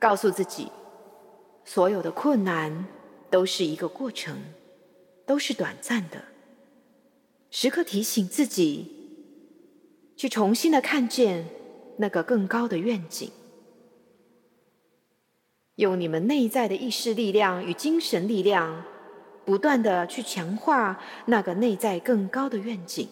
[0.00, 0.72] 告诉自己，
[1.64, 2.84] 所有的困难
[3.30, 4.36] 都是一个过程，
[5.24, 6.33] 都是短暂的。
[7.54, 8.90] 时刻提醒自己
[10.16, 11.46] 去重新的看见
[11.98, 13.30] 那个更高的愿景。
[15.76, 18.84] 用你们内在的意识力量与精神力量
[19.44, 23.08] 不断的去强化那个内在更高的愿景。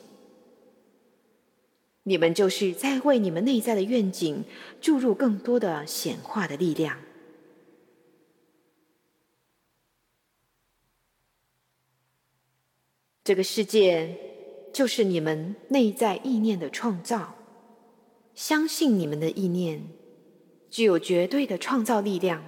[2.02, 4.44] 你们就是在为你们内在的愿景
[4.80, 6.98] 注入更多的显化的力量。
[13.24, 14.18] 这个世界
[14.72, 17.34] 就是你们内在意念的创造。
[18.34, 19.88] 相信你们的意念
[20.70, 22.42] 具有绝对的创造力量，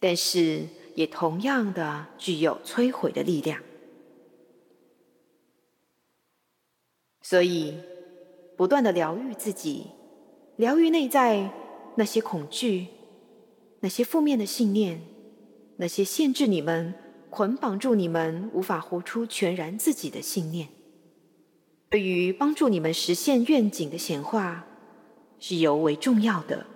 [0.00, 3.62] 但是也同样的具有摧毁的力量。
[7.20, 7.74] 所以，
[8.56, 9.88] 不断的疗愈自己，
[10.56, 11.52] 疗愈内在
[11.96, 12.86] 那些恐惧、
[13.80, 15.02] 那些负面的信念、
[15.76, 16.94] 那些限制你们、
[17.30, 20.68] 捆绑住你们无法活出全然自己的信念。
[21.90, 24.66] 对于帮助你们实现愿景的显化，
[25.38, 26.66] 是尤为重要的。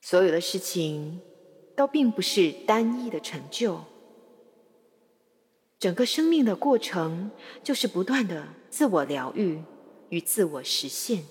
[0.00, 1.20] 所有的事情
[1.76, 3.80] 都并不是单一的成就，
[5.78, 7.30] 整个生命的过程
[7.62, 9.62] 就是不断的自我疗愈
[10.08, 11.24] 与自我实现。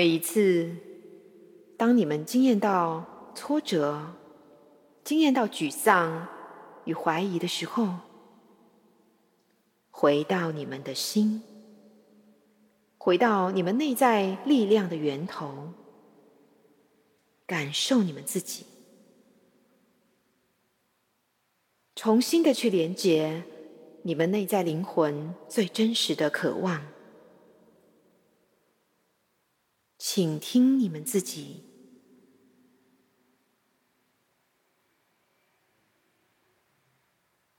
[0.00, 0.74] 每一次，
[1.76, 3.04] 当你们经验到。
[3.34, 4.14] 挫折、
[5.04, 6.26] 经验到沮丧
[6.84, 7.96] 与怀疑的时候，
[9.90, 11.42] 回到你们的心，
[12.96, 15.74] 回到你们内在力量的源头，
[17.46, 18.64] 感受你们自己，
[21.94, 23.44] 重新的去连接
[24.02, 26.82] 你们内在灵魂最真实的渴望，
[30.02, 31.62] 请听你们自己。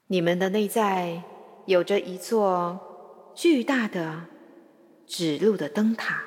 [0.07, 1.23] 你们的内在
[1.67, 4.25] 有着一座巨大的
[5.05, 6.23] 指路的灯塔。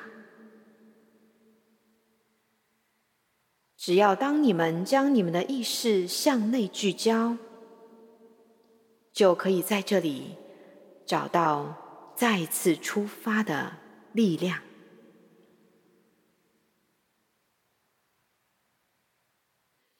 [3.75, 7.37] 只要当你们将你们的意识向内聚焦，
[9.11, 10.37] 就可以在这里
[11.05, 13.73] 找到再次出发的
[14.13, 14.64] 力量。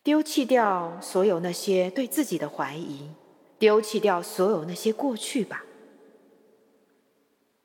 [0.05, 3.09] 丢弃掉所有那些对自己的怀疑。
[3.57, 5.65] 丢弃掉所有那些过去吧。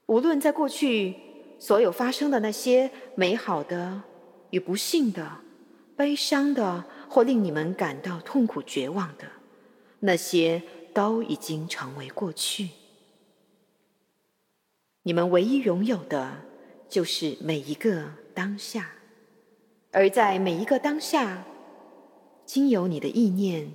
[0.07, 1.15] 无论在过去
[1.59, 4.03] 所有发生的那些美好的
[4.49, 5.39] 与不幸的、
[5.95, 9.27] 悲伤的或令你们感到痛苦绝望的，
[9.99, 10.63] 那些
[10.95, 12.71] 都已经成为过去。
[15.03, 16.39] 你们唯一拥有的，
[16.89, 18.93] 就是每一个当下。
[19.93, 21.45] 而在每一个当下，
[22.53, 23.71] 经由你的意念，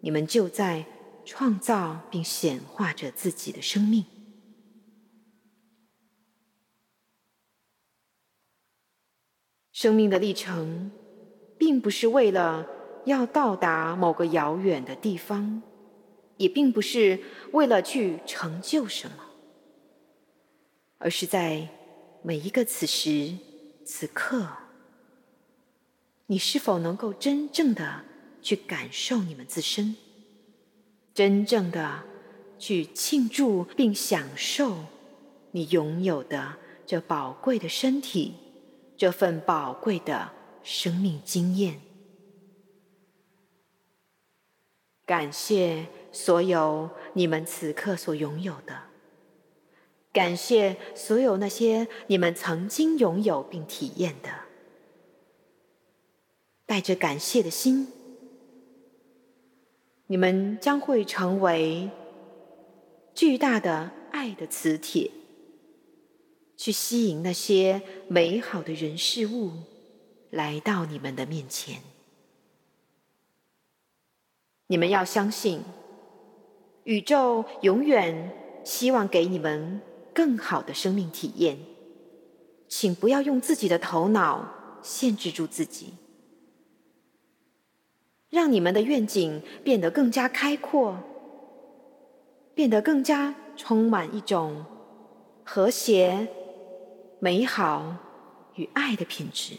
[0.00, 0.86] 你们就在。
[1.30, 4.06] 创造并显化着自己的生命。
[9.72, 10.90] 生命的历程，
[11.58, 12.66] 并不是为了
[13.04, 15.62] 要到达某个遥远的地方，
[16.38, 17.20] 也并不是
[17.52, 19.16] 为了去成就什么，
[20.96, 21.68] 而是在
[22.22, 23.36] 每一个此时
[23.84, 24.48] 此刻，
[26.28, 28.04] 你是否能够真正的
[28.42, 29.96] 去感受你们自身？
[31.14, 32.04] 真正的
[32.58, 34.84] 去庆祝并享受
[35.52, 36.56] 你拥有的
[36.86, 38.34] 这宝贵的身体，
[38.96, 40.30] 这份宝贵的
[40.62, 41.80] 生命经验。
[45.06, 48.82] 感谢所有你们此刻所拥有的，
[50.12, 54.28] 感谢所有那些你们曾经拥有并体验的，
[56.68, 57.88] 带着感谢的心。
[60.06, 61.88] 你们将会成为
[63.14, 65.10] 巨大的爱的磁铁，
[66.58, 69.52] 去吸引那些美好的人事物
[70.28, 71.80] 来到你们的面前。
[74.66, 75.62] 你们要相信，
[76.84, 79.80] 宇宙永远希望给你们
[80.14, 81.58] 更好的生命体验。
[82.68, 85.94] 请不要用自己的头脑限制住自己。
[88.30, 90.98] 让你们的愿景变得更加开阔，
[92.54, 94.66] 变得更加充满一种
[95.44, 96.28] 和谐、
[97.20, 97.96] 美好
[98.56, 99.54] 与爱的品质。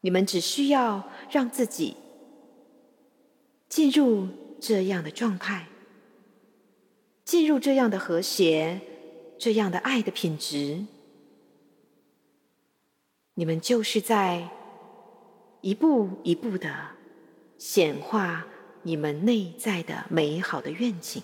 [0.00, 1.94] 你们只需要让自己
[3.68, 4.26] 进入
[4.60, 5.68] 这样的状态，
[7.24, 8.80] 进入这样的和谐、
[9.38, 10.86] 这样的爱的品质，
[13.34, 14.57] 你们就是在。
[15.60, 16.90] 一步一步的
[17.58, 18.46] 显化
[18.82, 21.22] 你们内在的美好的愿景。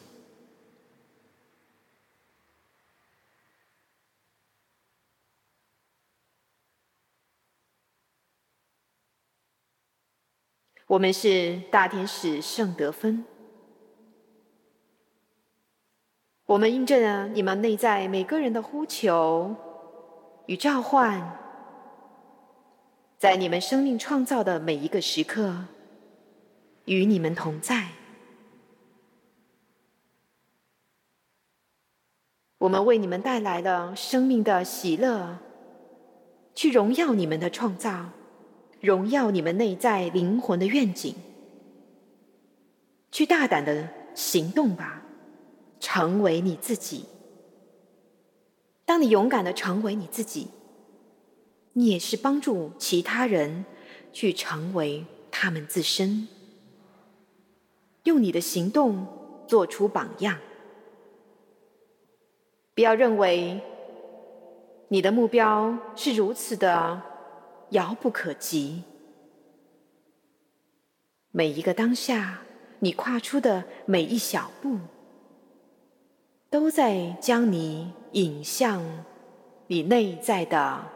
[10.86, 13.24] 我们是大天使圣德芬，
[16.44, 19.56] 我们印证了你们内在每个人的呼求，
[20.46, 21.43] 与召唤，
[23.24, 25.64] 在你们生命创造的每一个时刻，
[26.84, 27.88] 与你们同在。
[32.58, 35.38] 我们为你们带来了生命的喜乐，
[36.54, 38.10] 去荣耀你们的创造，
[38.82, 41.14] 荣耀你们内在灵魂的愿景。
[43.10, 45.02] 去大胆的行动吧，
[45.80, 47.06] 成为你自己。
[48.84, 50.48] 当你勇敢的成为你自己，
[51.74, 53.64] 你也是帮助其他人
[54.12, 56.28] 去成为他们自身，
[58.04, 59.06] 用你的行动
[59.46, 60.38] 做出榜样。
[62.74, 63.60] 不要认为
[64.88, 67.02] 你的目标是如此的
[67.70, 68.84] 遥不可及。
[71.32, 72.42] 每一个当下，
[72.78, 74.78] 你跨出的每一小步，
[76.50, 79.04] 都在将你引向
[79.66, 80.93] 你内在的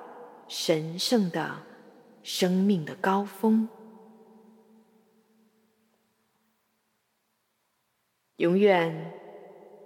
[0.49, 1.63] 神圣的
[2.23, 3.69] 生命的高峰。
[8.37, 9.13] 永远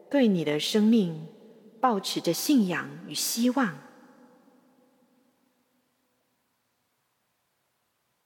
[0.09, 1.29] 对你的生命。
[1.83, 3.77] 保持着信仰与希望，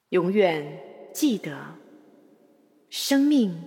[0.09, 1.73] 永远记得，
[2.87, 3.63] 生命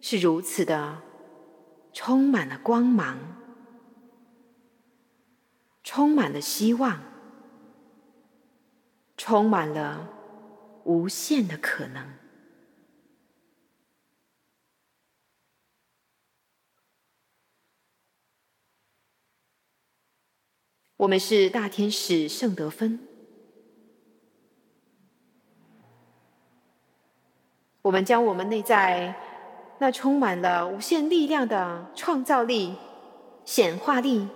[0.00, 1.02] 是如此的
[1.92, 3.18] 充满了光芒，
[5.84, 6.98] 充满了希望，
[9.28, 10.08] 充满了
[10.84, 12.14] 无限的可能。
[20.96, 23.06] 我们是大天使圣德芬，
[27.82, 29.14] 我们将我们内在
[29.78, 32.74] 那充满了无限力量的创造力、
[33.44, 34.26] 显化力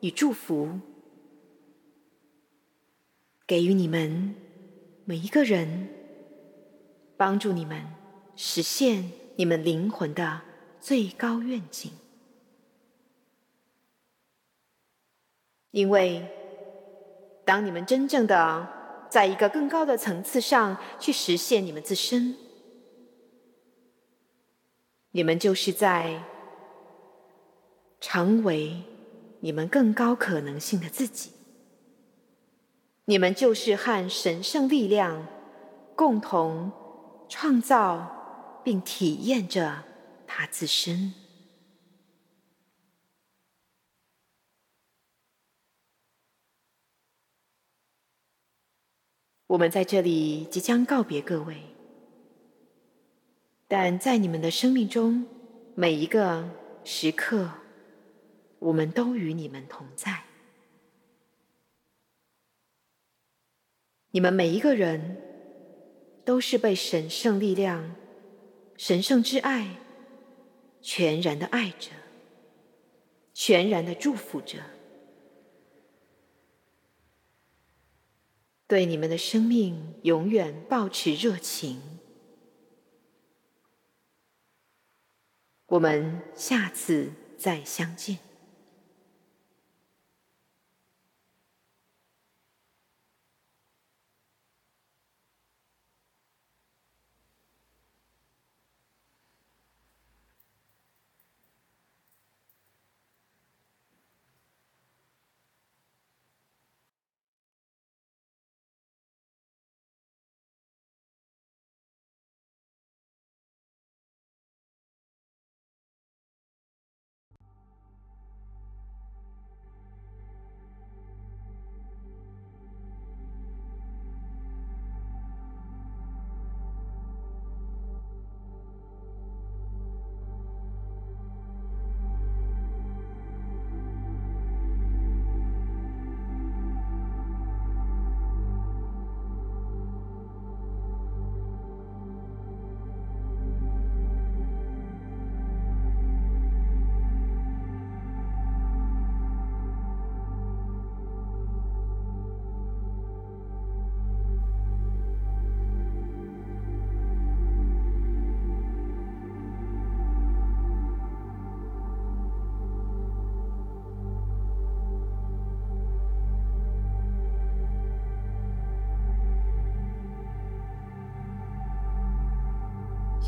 [0.00, 0.78] 与祝福，
[3.46, 4.34] 给予你们
[5.04, 5.88] 每一个人，
[7.16, 7.80] 帮助你们
[8.34, 10.42] 实现你们灵魂的
[10.80, 11.92] 最高愿景。
[15.70, 16.28] 因为，
[17.44, 22.36] 当你们真正的在一个更高的层次上去实现你们自身，
[25.12, 26.24] 你们就是在
[28.00, 28.82] 成为
[29.38, 31.35] 你们更高可能性的自己。
[33.08, 35.26] 你们就是和神圣力量
[35.94, 36.72] 共同
[37.28, 39.84] 创造并体验着
[40.26, 41.14] 它自身。
[49.46, 51.62] 我们在这里即将告别各位，
[53.68, 55.24] 但在你们的生命中
[55.76, 56.50] 每一个
[56.82, 57.48] 时刻，
[58.58, 60.25] 我们都与你们同在。
[64.16, 65.20] 你们每一个人
[66.24, 67.94] 都是被神圣力量、
[68.78, 69.76] 神圣之爱
[70.80, 71.90] 全然的爱着，
[73.34, 74.56] 全然的祝福着。
[78.66, 81.82] 对你们的生命永远保持热情。
[85.66, 88.25] 我们下次再相见。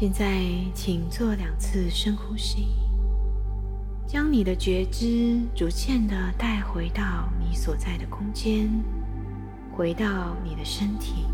[0.01, 2.69] 现在，请做两次深呼吸，
[4.07, 8.71] 将你的觉知逐渐的带回到你所在的空间，
[9.73, 11.25] 回到你的身体。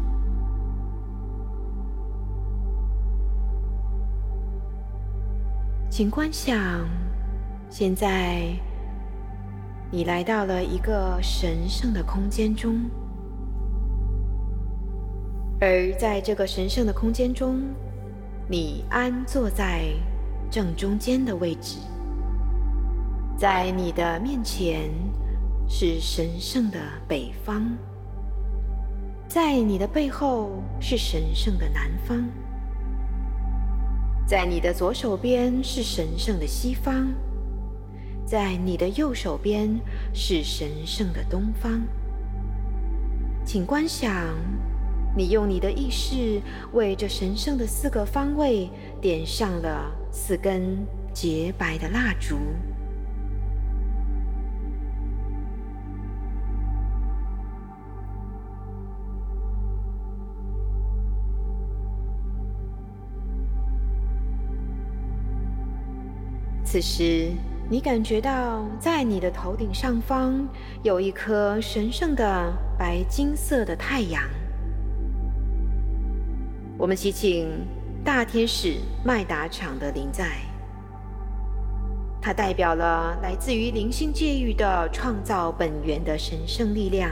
[5.91, 6.57] 请观想，
[7.69, 8.47] 现在
[9.91, 12.81] 你来到了一个神圣的空间中，
[15.61, 17.61] 而在这个神圣的空间中，
[18.47, 19.85] 你安坐在
[20.51, 21.79] 正中间的位置，
[23.39, 24.91] 在你的面前
[25.67, 26.79] 是神圣的
[27.09, 27.63] 北方，
[29.27, 32.23] 在你的背后是神圣的南方。
[34.27, 37.15] 在你的左手边是神圣的西方，
[38.27, 39.81] 在你的右手边
[40.13, 41.81] 是神圣的东方。
[43.45, 44.35] 请观想，
[45.17, 46.43] 你用你的意识
[46.73, 48.69] 为这神圣的四个方位
[49.01, 52.37] 点上了四根洁白的蜡烛。
[66.65, 67.31] 此时，
[67.71, 70.45] 你感觉到在你的头顶上方
[70.83, 74.21] 有一颗神圣的白金色的太阳。
[76.85, 77.49] 我们祈请
[78.05, 80.27] 大天使麦达场的灵在，
[82.21, 87.11] 它代表了来自于灵性界域的创造本源的神圣力量。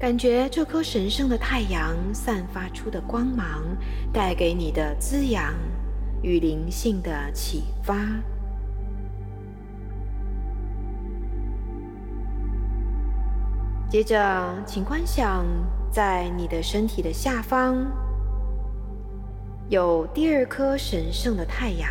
[0.00, 3.62] 感觉这颗神圣的太阳散发出的光芒
[4.10, 5.52] 带给你的滋养。
[6.22, 7.94] 与灵性的启发。
[13.90, 15.46] 接着，请观想，
[15.90, 17.90] 在你的身体的下方
[19.68, 21.90] 有第二颗神圣的太阳，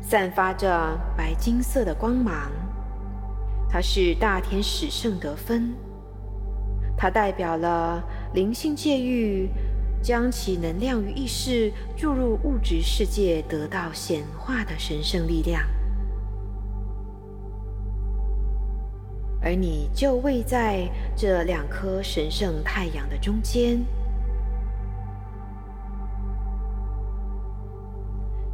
[0.00, 0.68] 散发着
[1.16, 2.50] 白金色的光芒。
[3.68, 5.74] 它是大天使圣德芬，
[6.96, 9.48] 它代表了灵性界域。
[10.02, 15.62] 将其能量与意识注入物质世界，得到显化的神圣力量，
[19.44, 23.84] 而你就位在这两颗神圣太阳的中间，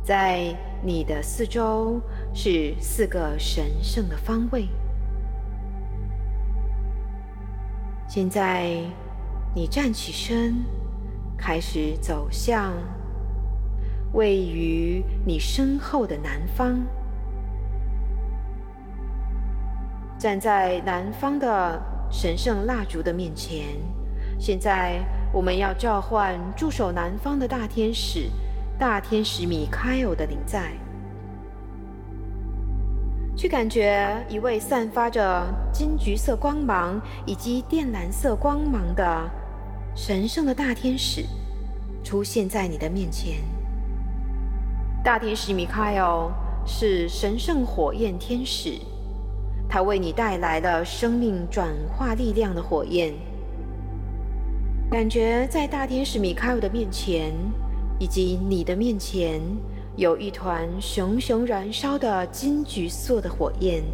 [0.02, 2.00] 在你的四周
[2.34, 4.68] 是四个神圣的方位。
[8.08, 8.74] 现在，
[9.54, 10.56] 你站起身。
[11.42, 12.74] 开始走向
[14.12, 16.78] 位于你身后的南方，
[20.20, 23.68] 站在南方的神圣蜡烛的面前。
[24.38, 25.00] 现在，
[25.32, 28.28] 我们要召唤驻守南方的大天使——
[28.78, 30.72] 大天使米开尔的灵在，
[33.34, 35.42] 去感觉一位散发着
[35.72, 39.30] 金橘色光芒以及靛蓝色光芒的。
[39.94, 41.24] 神圣的大天使
[42.04, 43.38] 出现在你的面前。
[45.02, 46.30] 大天使米开尔
[46.66, 48.78] 是神圣火焰天使，
[49.70, 53.14] 它为你带来了生命转化力量的火焰。
[54.90, 57.32] 感觉在大天使米开尔的面前，
[58.00, 59.40] 以及你的面前，
[59.94, 63.84] 有一团熊熊燃烧的金橘色的火焰。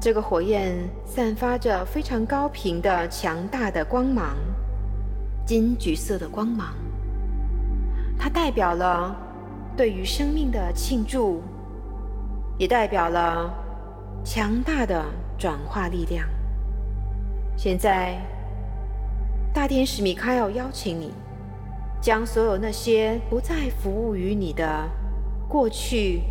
[0.00, 4.36] 这个火焰散发着非常高频的强大的光芒，
[5.44, 6.72] 金橘色的光芒，
[8.16, 9.12] 它代表了
[9.78, 11.40] 对于生命的庆祝，
[12.58, 13.48] 也代表了
[14.24, 15.04] 强大的
[15.38, 16.28] 转化力量。
[17.56, 18.20] 现在，
[19.54, 21.12] 大天使米开尔邀请你，
[22.00, 24.90] 将所有那些不再服务于你的
[25.48, 26.22] 过去、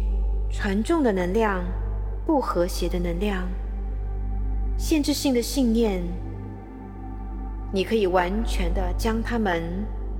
[0.51, 1.63] 传重的能量。
[2.25, 3.47] 不和谐的能量，
[4.77, 6.03] 限制性的信念，
[7.71, 9.63] 你可以完全的将它们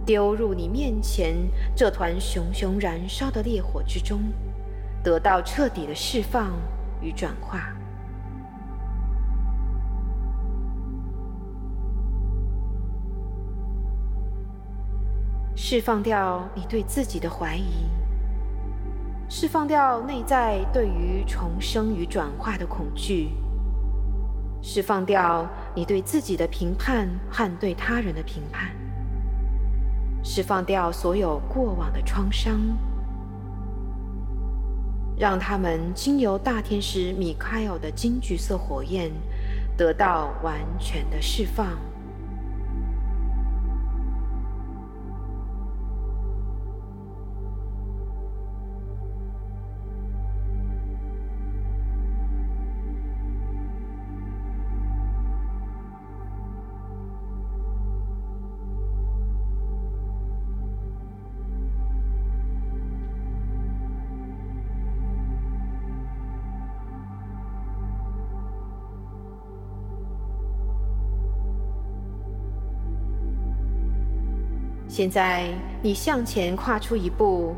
[0.07, 1.35] 丢入你面前
[1.75, 4.21] 这团熊熊燃烧的烈火之中，
[5.03, 6.53] 得到彻底的释放
[7.01, 7.75] 与转化，
[15.57, 17.85] 释放掉你对自己的怀疑。
[19.27, 23.31] 释放掉内在对于重生与转化的恐惧，
[24.61, 25.45] 释放掉
[25.75, 28.71] 你对自己的评判和对他人的评判，
[30.29, 32.59] 释放掉所有过往的创伤，
[35.17, 39.09] 让他们经由大天使米开尔的金橘色火焰
[39.77, 41.79] 得到完全的释放。
[74.97, 77.53] 现在，你向前跨出一步，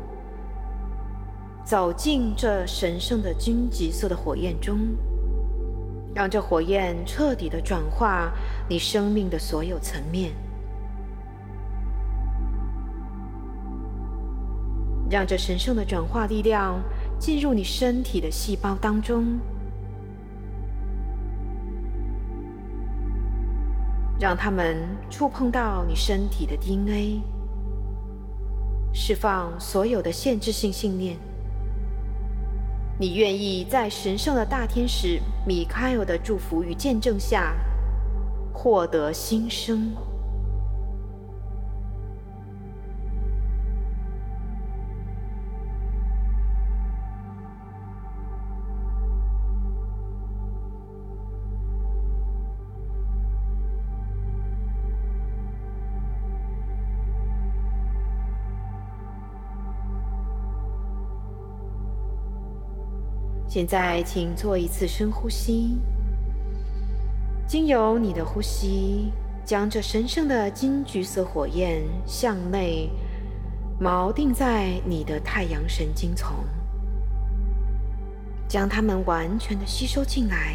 [1.64, 4.76] 走进这神圣的荆棘色的火焰中，
[6.14, 8.30] 让这火焰彻底的转化
[8.68, 10.32] 你生命的所有层面，
[15.08, 16.78] 让这神圣的转化力量
[17.18, 19.40] 进入你身体的细胞当中。
[24.20, 24.76] 让他们
[25.08, 27.22] 触碰到你身体的 DNA，
[28.92, 31.16] 释放所有的限制性信念。
[32.98, 37.54] 你愿意在神圣的大天使米开尔的祝福与见证下
[38.52, 39.90] 获得新生。
[63.50, 65.76] 现在，请做一次深呼吸。
[67.48, 69.12] 经由你的呼吸，
[69.44, 72.88] 将这神圣的金橘色火焰向内
[73.80, 76.32] 锚定在你的太阳神经丛，
[78.46, 80.54] 将它们完全的吸收进来，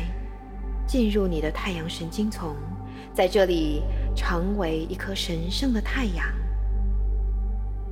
[0.87, 2.55] 进入你的太阳神经丛，
[3.13, 3.83] 在这里
[4.15, 6.25] 成为一颗神圣的太阳，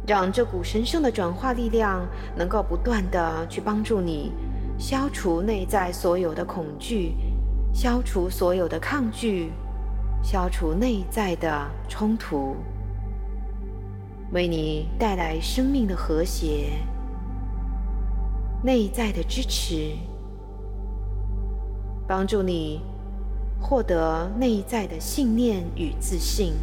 [0.08, 4.32] 让这股神圣的转化力量能够不断的去帮助你。
[4.78, 7.16] 消除内在所有的恐惧，
[7.74, 9.52] 消除所有的抗拒，
[10.22, 12.56] 消除内在的冲突，
[14.32, 16.72] 为你带来生命的和谐、
[18.64, 19.96] 内在的支持，
[22.08, 22.82] 帮助你
[23.62, 26.54] 获得内在的信念与自信。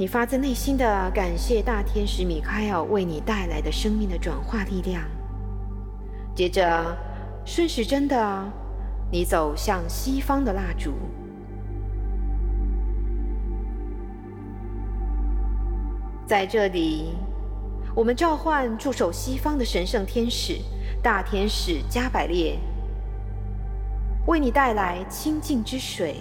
[0.00, 5.02] 你发自内心的感谢大天使米开尔为你带来的生命的转化力量。
[6.36, 6.96] 接着，
[7.44, 8.52] 顺时针的，
[9.10, 10.92] 你走向西方的蜡烛，
[16.24, 17.16] 在这里，
[17.92, 20.60] 我们召唤驻守西方的神圣天使
[21.02, 22.56] 大天使加百列，
[24.28, 26.18] 为你带来清净之水。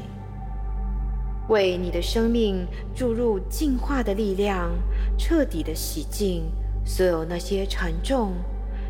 [1.49, 4.69] 为你的生命注入净化的力量，
[5.17, 6.43] 彻底的洗净
[6.85, 8.33] 所有那些沉重、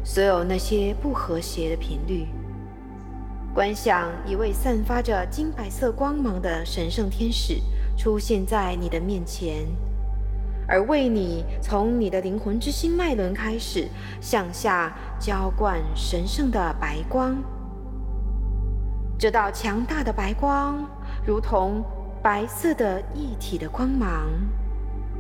[0.04, 2.26] 所有那些不和谐的频率。
[3.54, 7.60] 观想一位散发着金白色光芒的神圣天使
[7.96, 9.68] 出现在你的面前，
[10.68, 13.88] 而为你从你的灵魂之心脉轮开始
[14.20, 17.38] 向下浇灌神圣的白光。
[19.20, 20.84] 这道强大的白光，
[21.24, 21.86] 如同。
[22.28, 24.28] 白色的一体的光芒，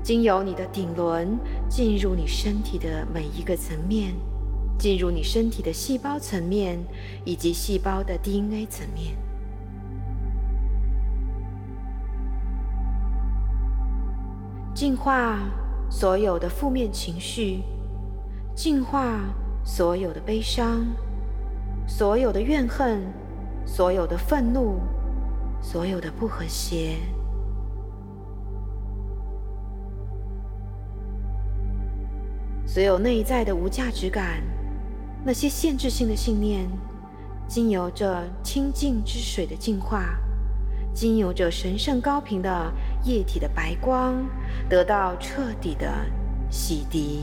[0.03, 1.39] 经由你的顶轮
[1.69, 4.13] 进入你身体的每一个层面，
[4.77, 6.77] 进入你身体的细胞层面
[7.23, 9.15] 以及细胞的 DNA 层面，
[14.75, 15.39] 净化
[15.89, 17.63] 所有的负面情绪，
[18.53, 19.21] 净化
[19.63, 20.85] 所有的悲伤，
[21.87, 23.01] 所有的怨恨，
[23.65, 24.81] 所有的愤怒。
[25.61, 26.95] 所有的不和谐，
[32.65, 34.41] 所有内在的无价值感，
[35.25, 36.69] 那些限制性的信念，
[37.47, 40.17] 经由着清净之水的净化，
[40.93, 44.15] 经由着神圣高频的液体的白光，
[44.69, 45.91] 得到彻底的
[46.49, 47.21] 洗涤。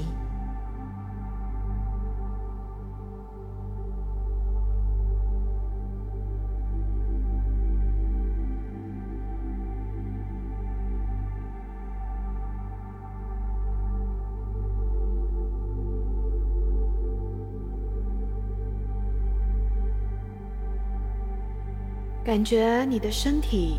[22.24, 23.76] 感觉你的身体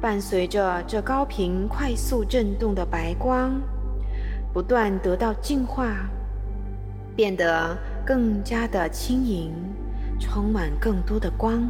[0.00, 3.62] 伴随着这高频、快速震动的白光，
[4.52, 5.94] 不断得到净化，
[7.14, 9.52] 变得更加的轻盈，
[10.18, 11.62] 充满更多的光。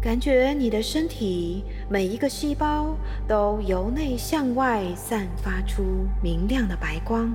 [0.00, 2.96] 感觉你的身体每一个细胞
[3.28, 5.82] 都由内向外散发出
[6.22, 7.30] 明亮的白光。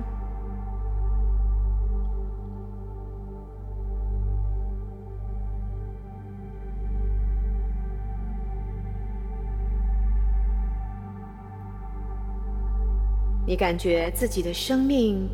[13.48, 15.26] 你感觉自己的生命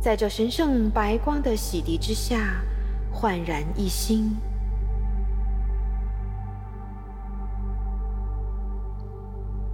[0.00, 2.56] 在这神圣白光的洗涤之下，
[3.12, 4.34] 焕然一新。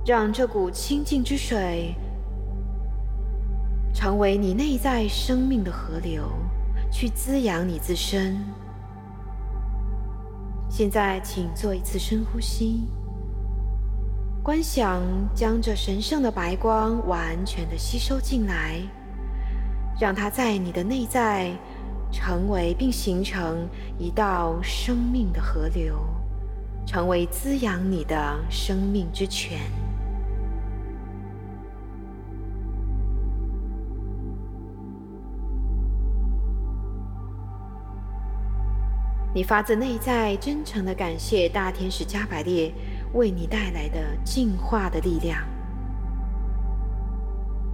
[0.05, 1.95] 让这股清净之水
[3.95, 6.25] 成为你内在生命的河流，
[6.91, 8.37] 去滋养你自身。
[10.69, 12.89] 现在，请做一次深呼吸，
[14.43, 15.03] 观想
[15.35, 18.81] 将这神圣的白光完全的吸收进来，
[20.01, 21.53] 让它在你的内在
[22.11, 23.69] 成为并形成
[23.99, 25.95] 一道生命的河流，
[26.87, 29.61] 成为滋养你的生命之泉。
[39.33, 42.73] 你发自内在真诚的感谢大天使加百列
[43.13, 45.43] 为你带来的净化的力量。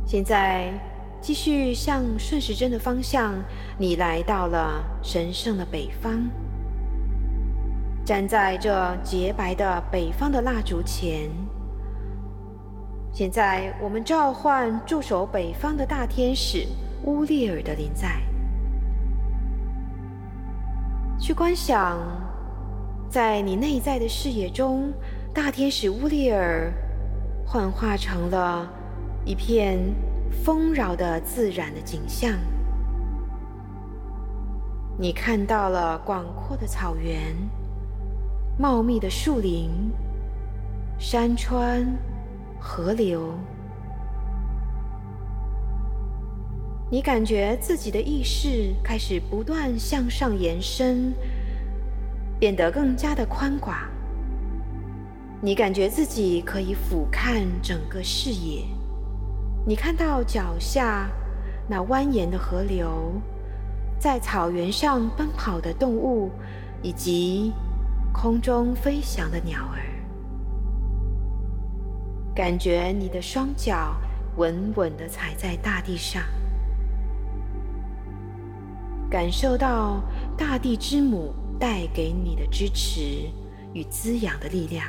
[0.04, 0.72] 现在
[1.20, 3.34] 继续向顺时针的方向，
[3.78, 6.30] 你来到了神圣的北方，
[8.04, 11.28] 站在这洁白的北方的蜡烛前。
[13.12, 16.66] 现在我们召唤驻守北方的大天使
[17.04, 18.22] 乌列尔的临在。
[21.18, 21.98] 去观想，
[23.08, 24.92] 在你内在的视野中，
[25.36, 26.72] 大天使乌利尔
[27.44, 28.66] 幻化成了
[29.22, 29.78] 一片
[30.30, 32.32] 丰饶的自然的景象。
[34.98, 37.36] 你看到了广阔的草原、
[38.58, 39.92] 茂密的树林、
[40.98, 41.86] 山川、
[42.58, 43.34] 河流。
[46.90, 51.12] 你感觉自己的意识开始不断向上延伸，
[52.40, 53.76] 变得更加的宽广。
[55.42, 58.64] 你感觉自己可以俯瞰整个视野，
[59.66, 61.10] 你看到脚下
[61.68, 63.20] 那蜿蜒的河流，
[63.98, 66.30] 在草原上奔跑的动物，
[66.82, 67.52] 以及
[68.14, 69.82] 空中飞翔的鸟儿。
[72.34, 73.94] 感觉你的双脚
[74.36, 76.22] 稳稳地踩在大地上。
[79.10, 80.02] 感受到
[80.36, 83.30] 大地之母带给你的支持
[83.72, 84.86] 与滋养的力量，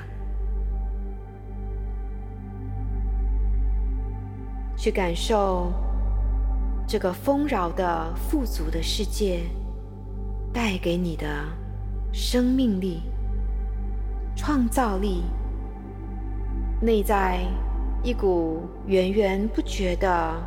[4.77, 5.73] 去感受
[6.87, 9.41] 这个丰饶的富足的世界
[10.53, 11.27] 带给你的
[12.13, 13.01] 生命力、
[14.35, 15.23] 创造力，
[16.79, 17.41] 内在
[18.03, 20.41] 一股源源不绝的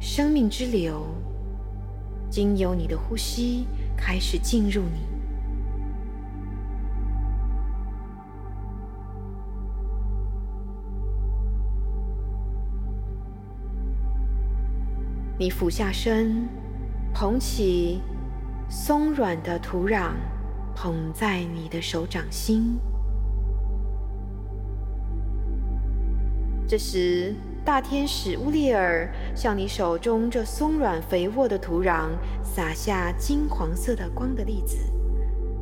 [0.00, 1.06] 生命之流。
[2.28, 3.66] 经由你的呼吸
[3.96, 5.00] 开始进入你，
[15.42, 16.46] 你俯下身，
[17.12, 18.00] 捧起
[18.68, 20.12] 松软的土壤，
[20.72, 22.78] 捧在你的手掌心。
[26.68, 27.34] 这时。
[27.64, 32.08] 大天使乌利尔向你手中这松软肥沃的土壤
[32.42, 34.78] 洒下金黄色的光的粒子，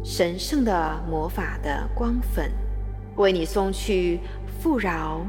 [0.03, 2.51] 神圣的魔法的光粉，
[3.17, 5.21] 为你送去富饶、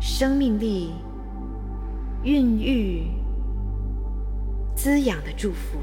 [0.00, 0.94] 生命力、
[2.22, 3.10] 孕育、
[4.82, 5.78] 滋养的祝福。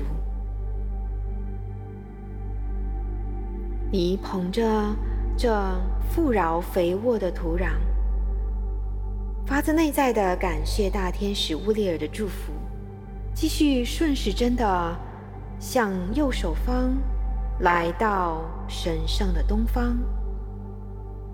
[3.91, 4.63] 你捧着
[5.37, 5.55] 这
[6.09, 7.73] 富饶肥沃的土壤。
[9.45, 12.51] 发自内在的感谢大天使乌列尔的祝福，
[13.35, 14.99] 继续顺时针的
[15.59, 16.97] 向右手方
[17.59, 19.95] 来到神圣的东方，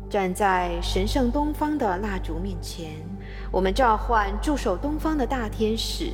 [0.10, 2.96] 站在神圣东方的蜡烛面前，
[3.50, 6.12] 我们召唤驻守东方的大天使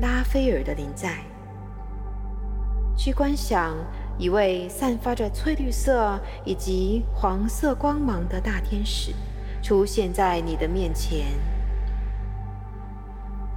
[0.00, 1.18] 拉斐尔的临在，
[2.96, 3.74] 去观想
[4.18, 9.12] 一位散发着翠绿色以及黄色光芒的大天使。
[9.62, 11.24] 出现在你的面前，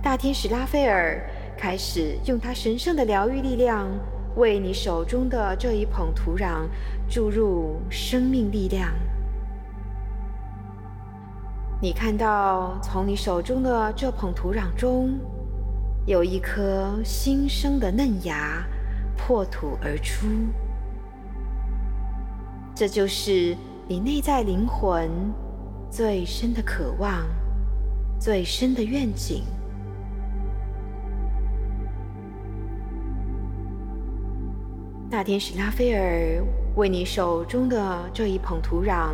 [0.02, 3.86] 大天使拉斐尔开始用他神圣的疗愈力量，
[4.38, 6.66] 为你手中的这一捧土壤
[7.10, 8.94] 注入生命力量。
[11.82, 15.20] 你看到，从你手中的这捧土壤中，
[16.08, 18.66] 有一颗新生的嫩芽
[19.18, 20.26] 破土而出，
[22.74, 23.54] 这就是
[23.90, 25.12] 你内在灵魂。
[25.90, 27.26] 最深的渴望，
[28.20, 29.44] 最深的愿景。
[35.10, 36.44] 大天使拉斐尔
[36.76, 39.12] 为你手中的这一捧土壤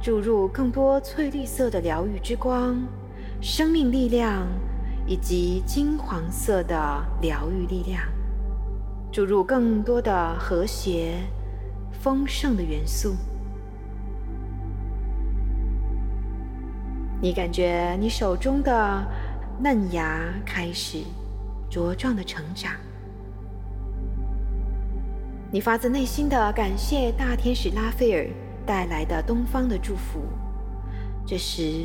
[0.00, 2.80] 注入更多翠绿色的疗愈之光、
[3.40, 4.46] 生命力量
[5.06, 6.76] 以及金黄色的
[7.20, 8.02] 疗愈力量，
[9.10, 11.14] 注入更多的和谐、
[11.92, 13.14] 丰盛的元素。
[17.20, 19.06] 你感觉你手中的
[19.60, 20.98] 嫩芽开始
[21.70, 22.72] 茁壮的成长。
[25.52, 28.26] 你发自内心的感谢大天使拉斐尔
[28.64, 30.20] 带来的东方的祝福。
[31.26, 31.84] 这时，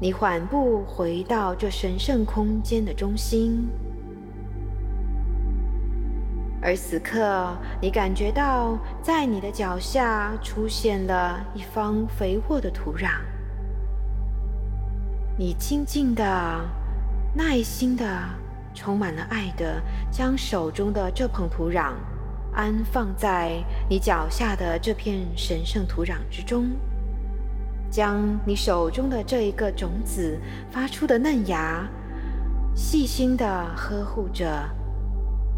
[0.00, 3.68] 你缓步回到这神圣空间的中心，
[6.60, 13.08] 而此刻，你感觉到在你的脚下出现了一方肥沃的土壤。
[15.38, 16.24] 你静静的、
[17.34, 18.04] 耐心的、
[18.74, 19.80] 充满了爱的，
[20.10, 21.92] 将手中的这捧土壤。
[22.52, 26.68] 安放在你脚下的这片神圣土壤之中，
[27.94, 30.36] 将你手中的这一个种子
[30.68, 31.88] 发出的嫩芽，
[32.74, 34.68] 细心的呵护着，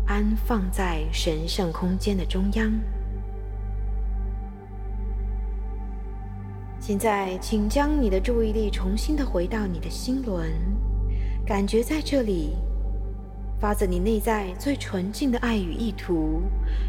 [0.07, 2.71] 安放在神圣空间的中央。
[6.79, 10.47] 现在，请将你的注意力重新的回到你的心轮，
[11.47, 12.55] 感觉在这里。
[13.59, 16.43] 发自你内在最纯净的爱与意图，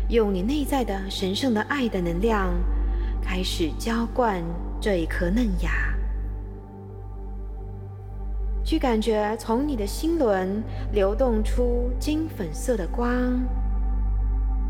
[0.09, 2.53] 用你内在的神圣的爱的能量，
[3.21, 4.43] 开始浇灌
[4.79, 5.71] 这一颗嫩芽，
[8.63, 13.41] 去感觉从你的心轮流动出金粉色的光，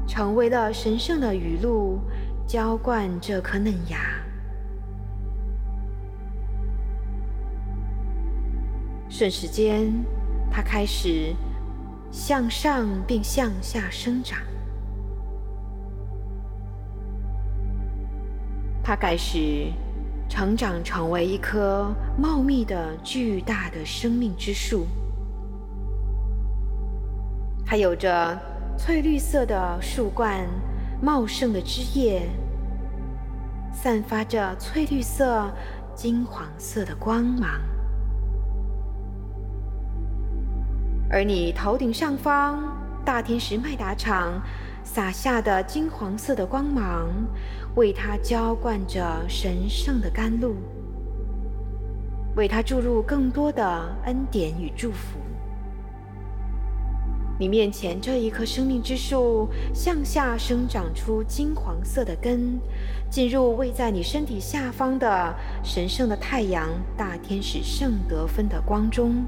[0.07, 1.99] 成为了神圣的雨露，
[2.47, 3.97] 浇灌这颗嫩芽。
[9.09, 9.91] 瞬时间，
[10.51, 11.35] 它开始。
[12.09, 14.39] 向上并向下生长，
[18.81, 19.73] 它开始
[20.29, 24.85] 成长成为一棵茂密的巨大的生命之树。
[27.65, 28.39] 它有着
[28.77, 30.45] 翠绿色的树冠，
[31.01, 32.29] 茂盛的枝叶，
[33.73, 35.49] 散发着翠绿色、
[35.95, 37.59] 金黄色的光芒。
[41.09, 42.61] 而你头顶上方，
[43.03, 44.41] 大天使麦达场
[44.87, 47.09] 洒下的金黄色的光芒，
[47.75, 50.55] 为它浇灌着神圣的甘露，
[52.37, 55.19] 为它注入更多的恩典与祝福。
[57.37, 62.57] 你面前这一棵生命之树向下生长出金黄色的根，
[63.09, 69.23] 进入位在你身体下方的神圣的太阳大天使圣德芬的光中。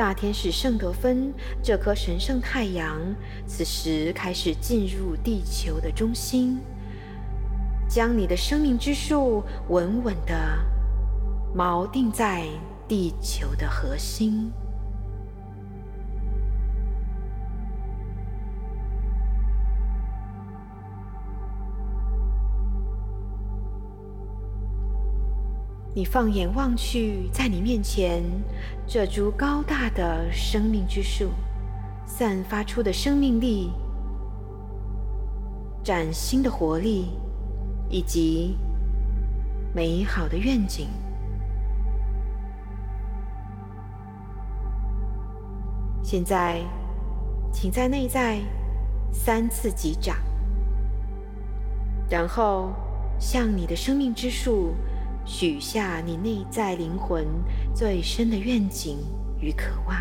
[0.00, 1.30] 大天使圣德芬
[1.62, 2.98] 这颗神圣太阳，
[3.46, 6.58] 此时开始进入地球的中心，
[7.86, 10.34] 将你的生命之树稳稳地
[11.54, 12.46] 锚定在
[12.88, 14.50] 地球的核心。
[25.92, 28.22] 你放眼望去，在你面前，
[28.86, 31.30] 这株高大的生命之树，
[32.06, 33.72] 散发出的生命力、
[35.82, 37.10] 崭新的活力，
[37.88, 38.56] 以及
[39.74, 40.86] 美好的愿景。
[46.04, 46.60] 现在，
[47.52, 48.38] 请在内在
[49.12, 50.16] 三次击掌，
[52.08, 52.72] 然后
[53.18, 54.72] 向你的生命之树。
[55.32, 57.24] 许下你内在灵魂
[57.72, 58.98] 最深的愿景
[59.40, 59.96] 与渴望。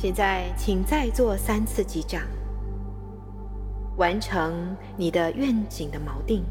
[0.00, 2.22] 现在，请再做三次击掌，
[3.96, 6.44] 完成你的愿景的锚定。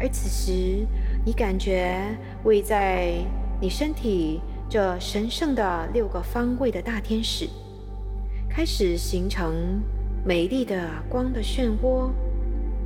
[0.00, 0.86] 而此时，
[1.22, 3.16] 你感觉位在
[3.60, 4.40] 你身体
[4.70, 7.46] 这神圣的六个方位的大天使，
[8.48, 9.82] 开始形成
[10.24, 12.08] 美丽的光的漩涡，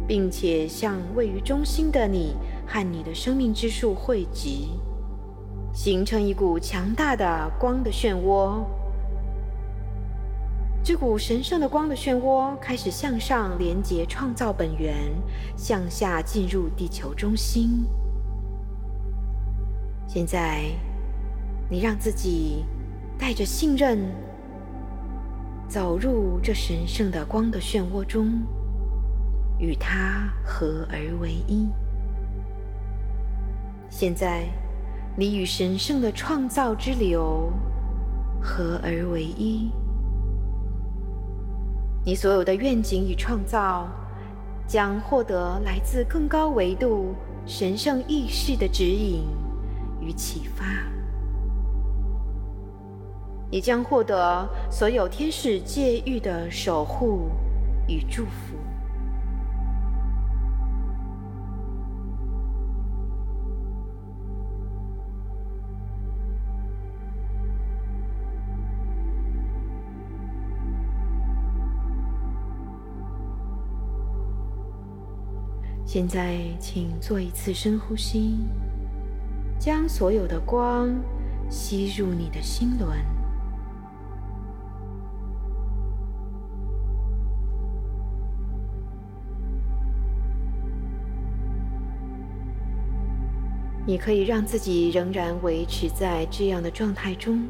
[0.04, 2.34] 并且向位于中心的你
[2.66, 4.70] 和你的生命之树汇集。
[5.78, 8.64] 形成一股强大的光的漩涡，
[10.82, 14.92] 这股神圣的光的漩涡开始向上连接创造本源，
[15.56, 17.84] 向下进入地球中心。
[20.08, 20.64] 现在，
[21.70, 22.64] 你让自己
[23.16, 24.00] 带着信任
[25.68, 28.42] 走入这神圣的光的漩涡中，
[29.60, 31.68] 与它合而为一。
[33.88, 34.48] 现在，
[35.20, 37.52] 你与神圣的创造之流
[38.40, 39.68] 合而为一。
[42.04, 43.88] 你所有的愿景与创造，
[44.64, 49.24] 将获得来自更高维度神圣意识的指引
[50.00, 50.64] 与启发。
[53.50, 57.28] 你将获得所有天使界域的守护
[57.88, 58.54] 与祝福。
[75.90, 78.36] 现在，请做一次深呼吸，
[79.58, 80.94] 将所有的光
[81.48, 82.98] 吸入你的心轮。
[93.86, 97.40] 你可以让自己仍然维持在这样的状态中，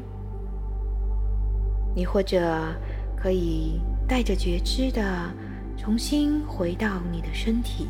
[1.93, 2.73] 你或者
[3.17, 5.29] 可以带着觉知的
[5.75, 7.89] 重新回到你的身体。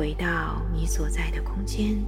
[0.00, 2.02] 回到你所在的空间。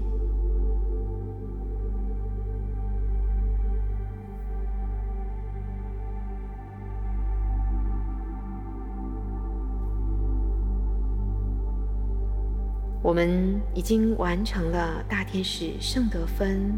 [13.02, 16.72] 我们已经完成了大天使圣德芬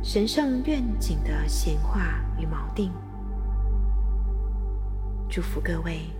[0.00, 2.92] 神圣愿景的显化与锚定。
[5.28, 6.15] 祝福各位。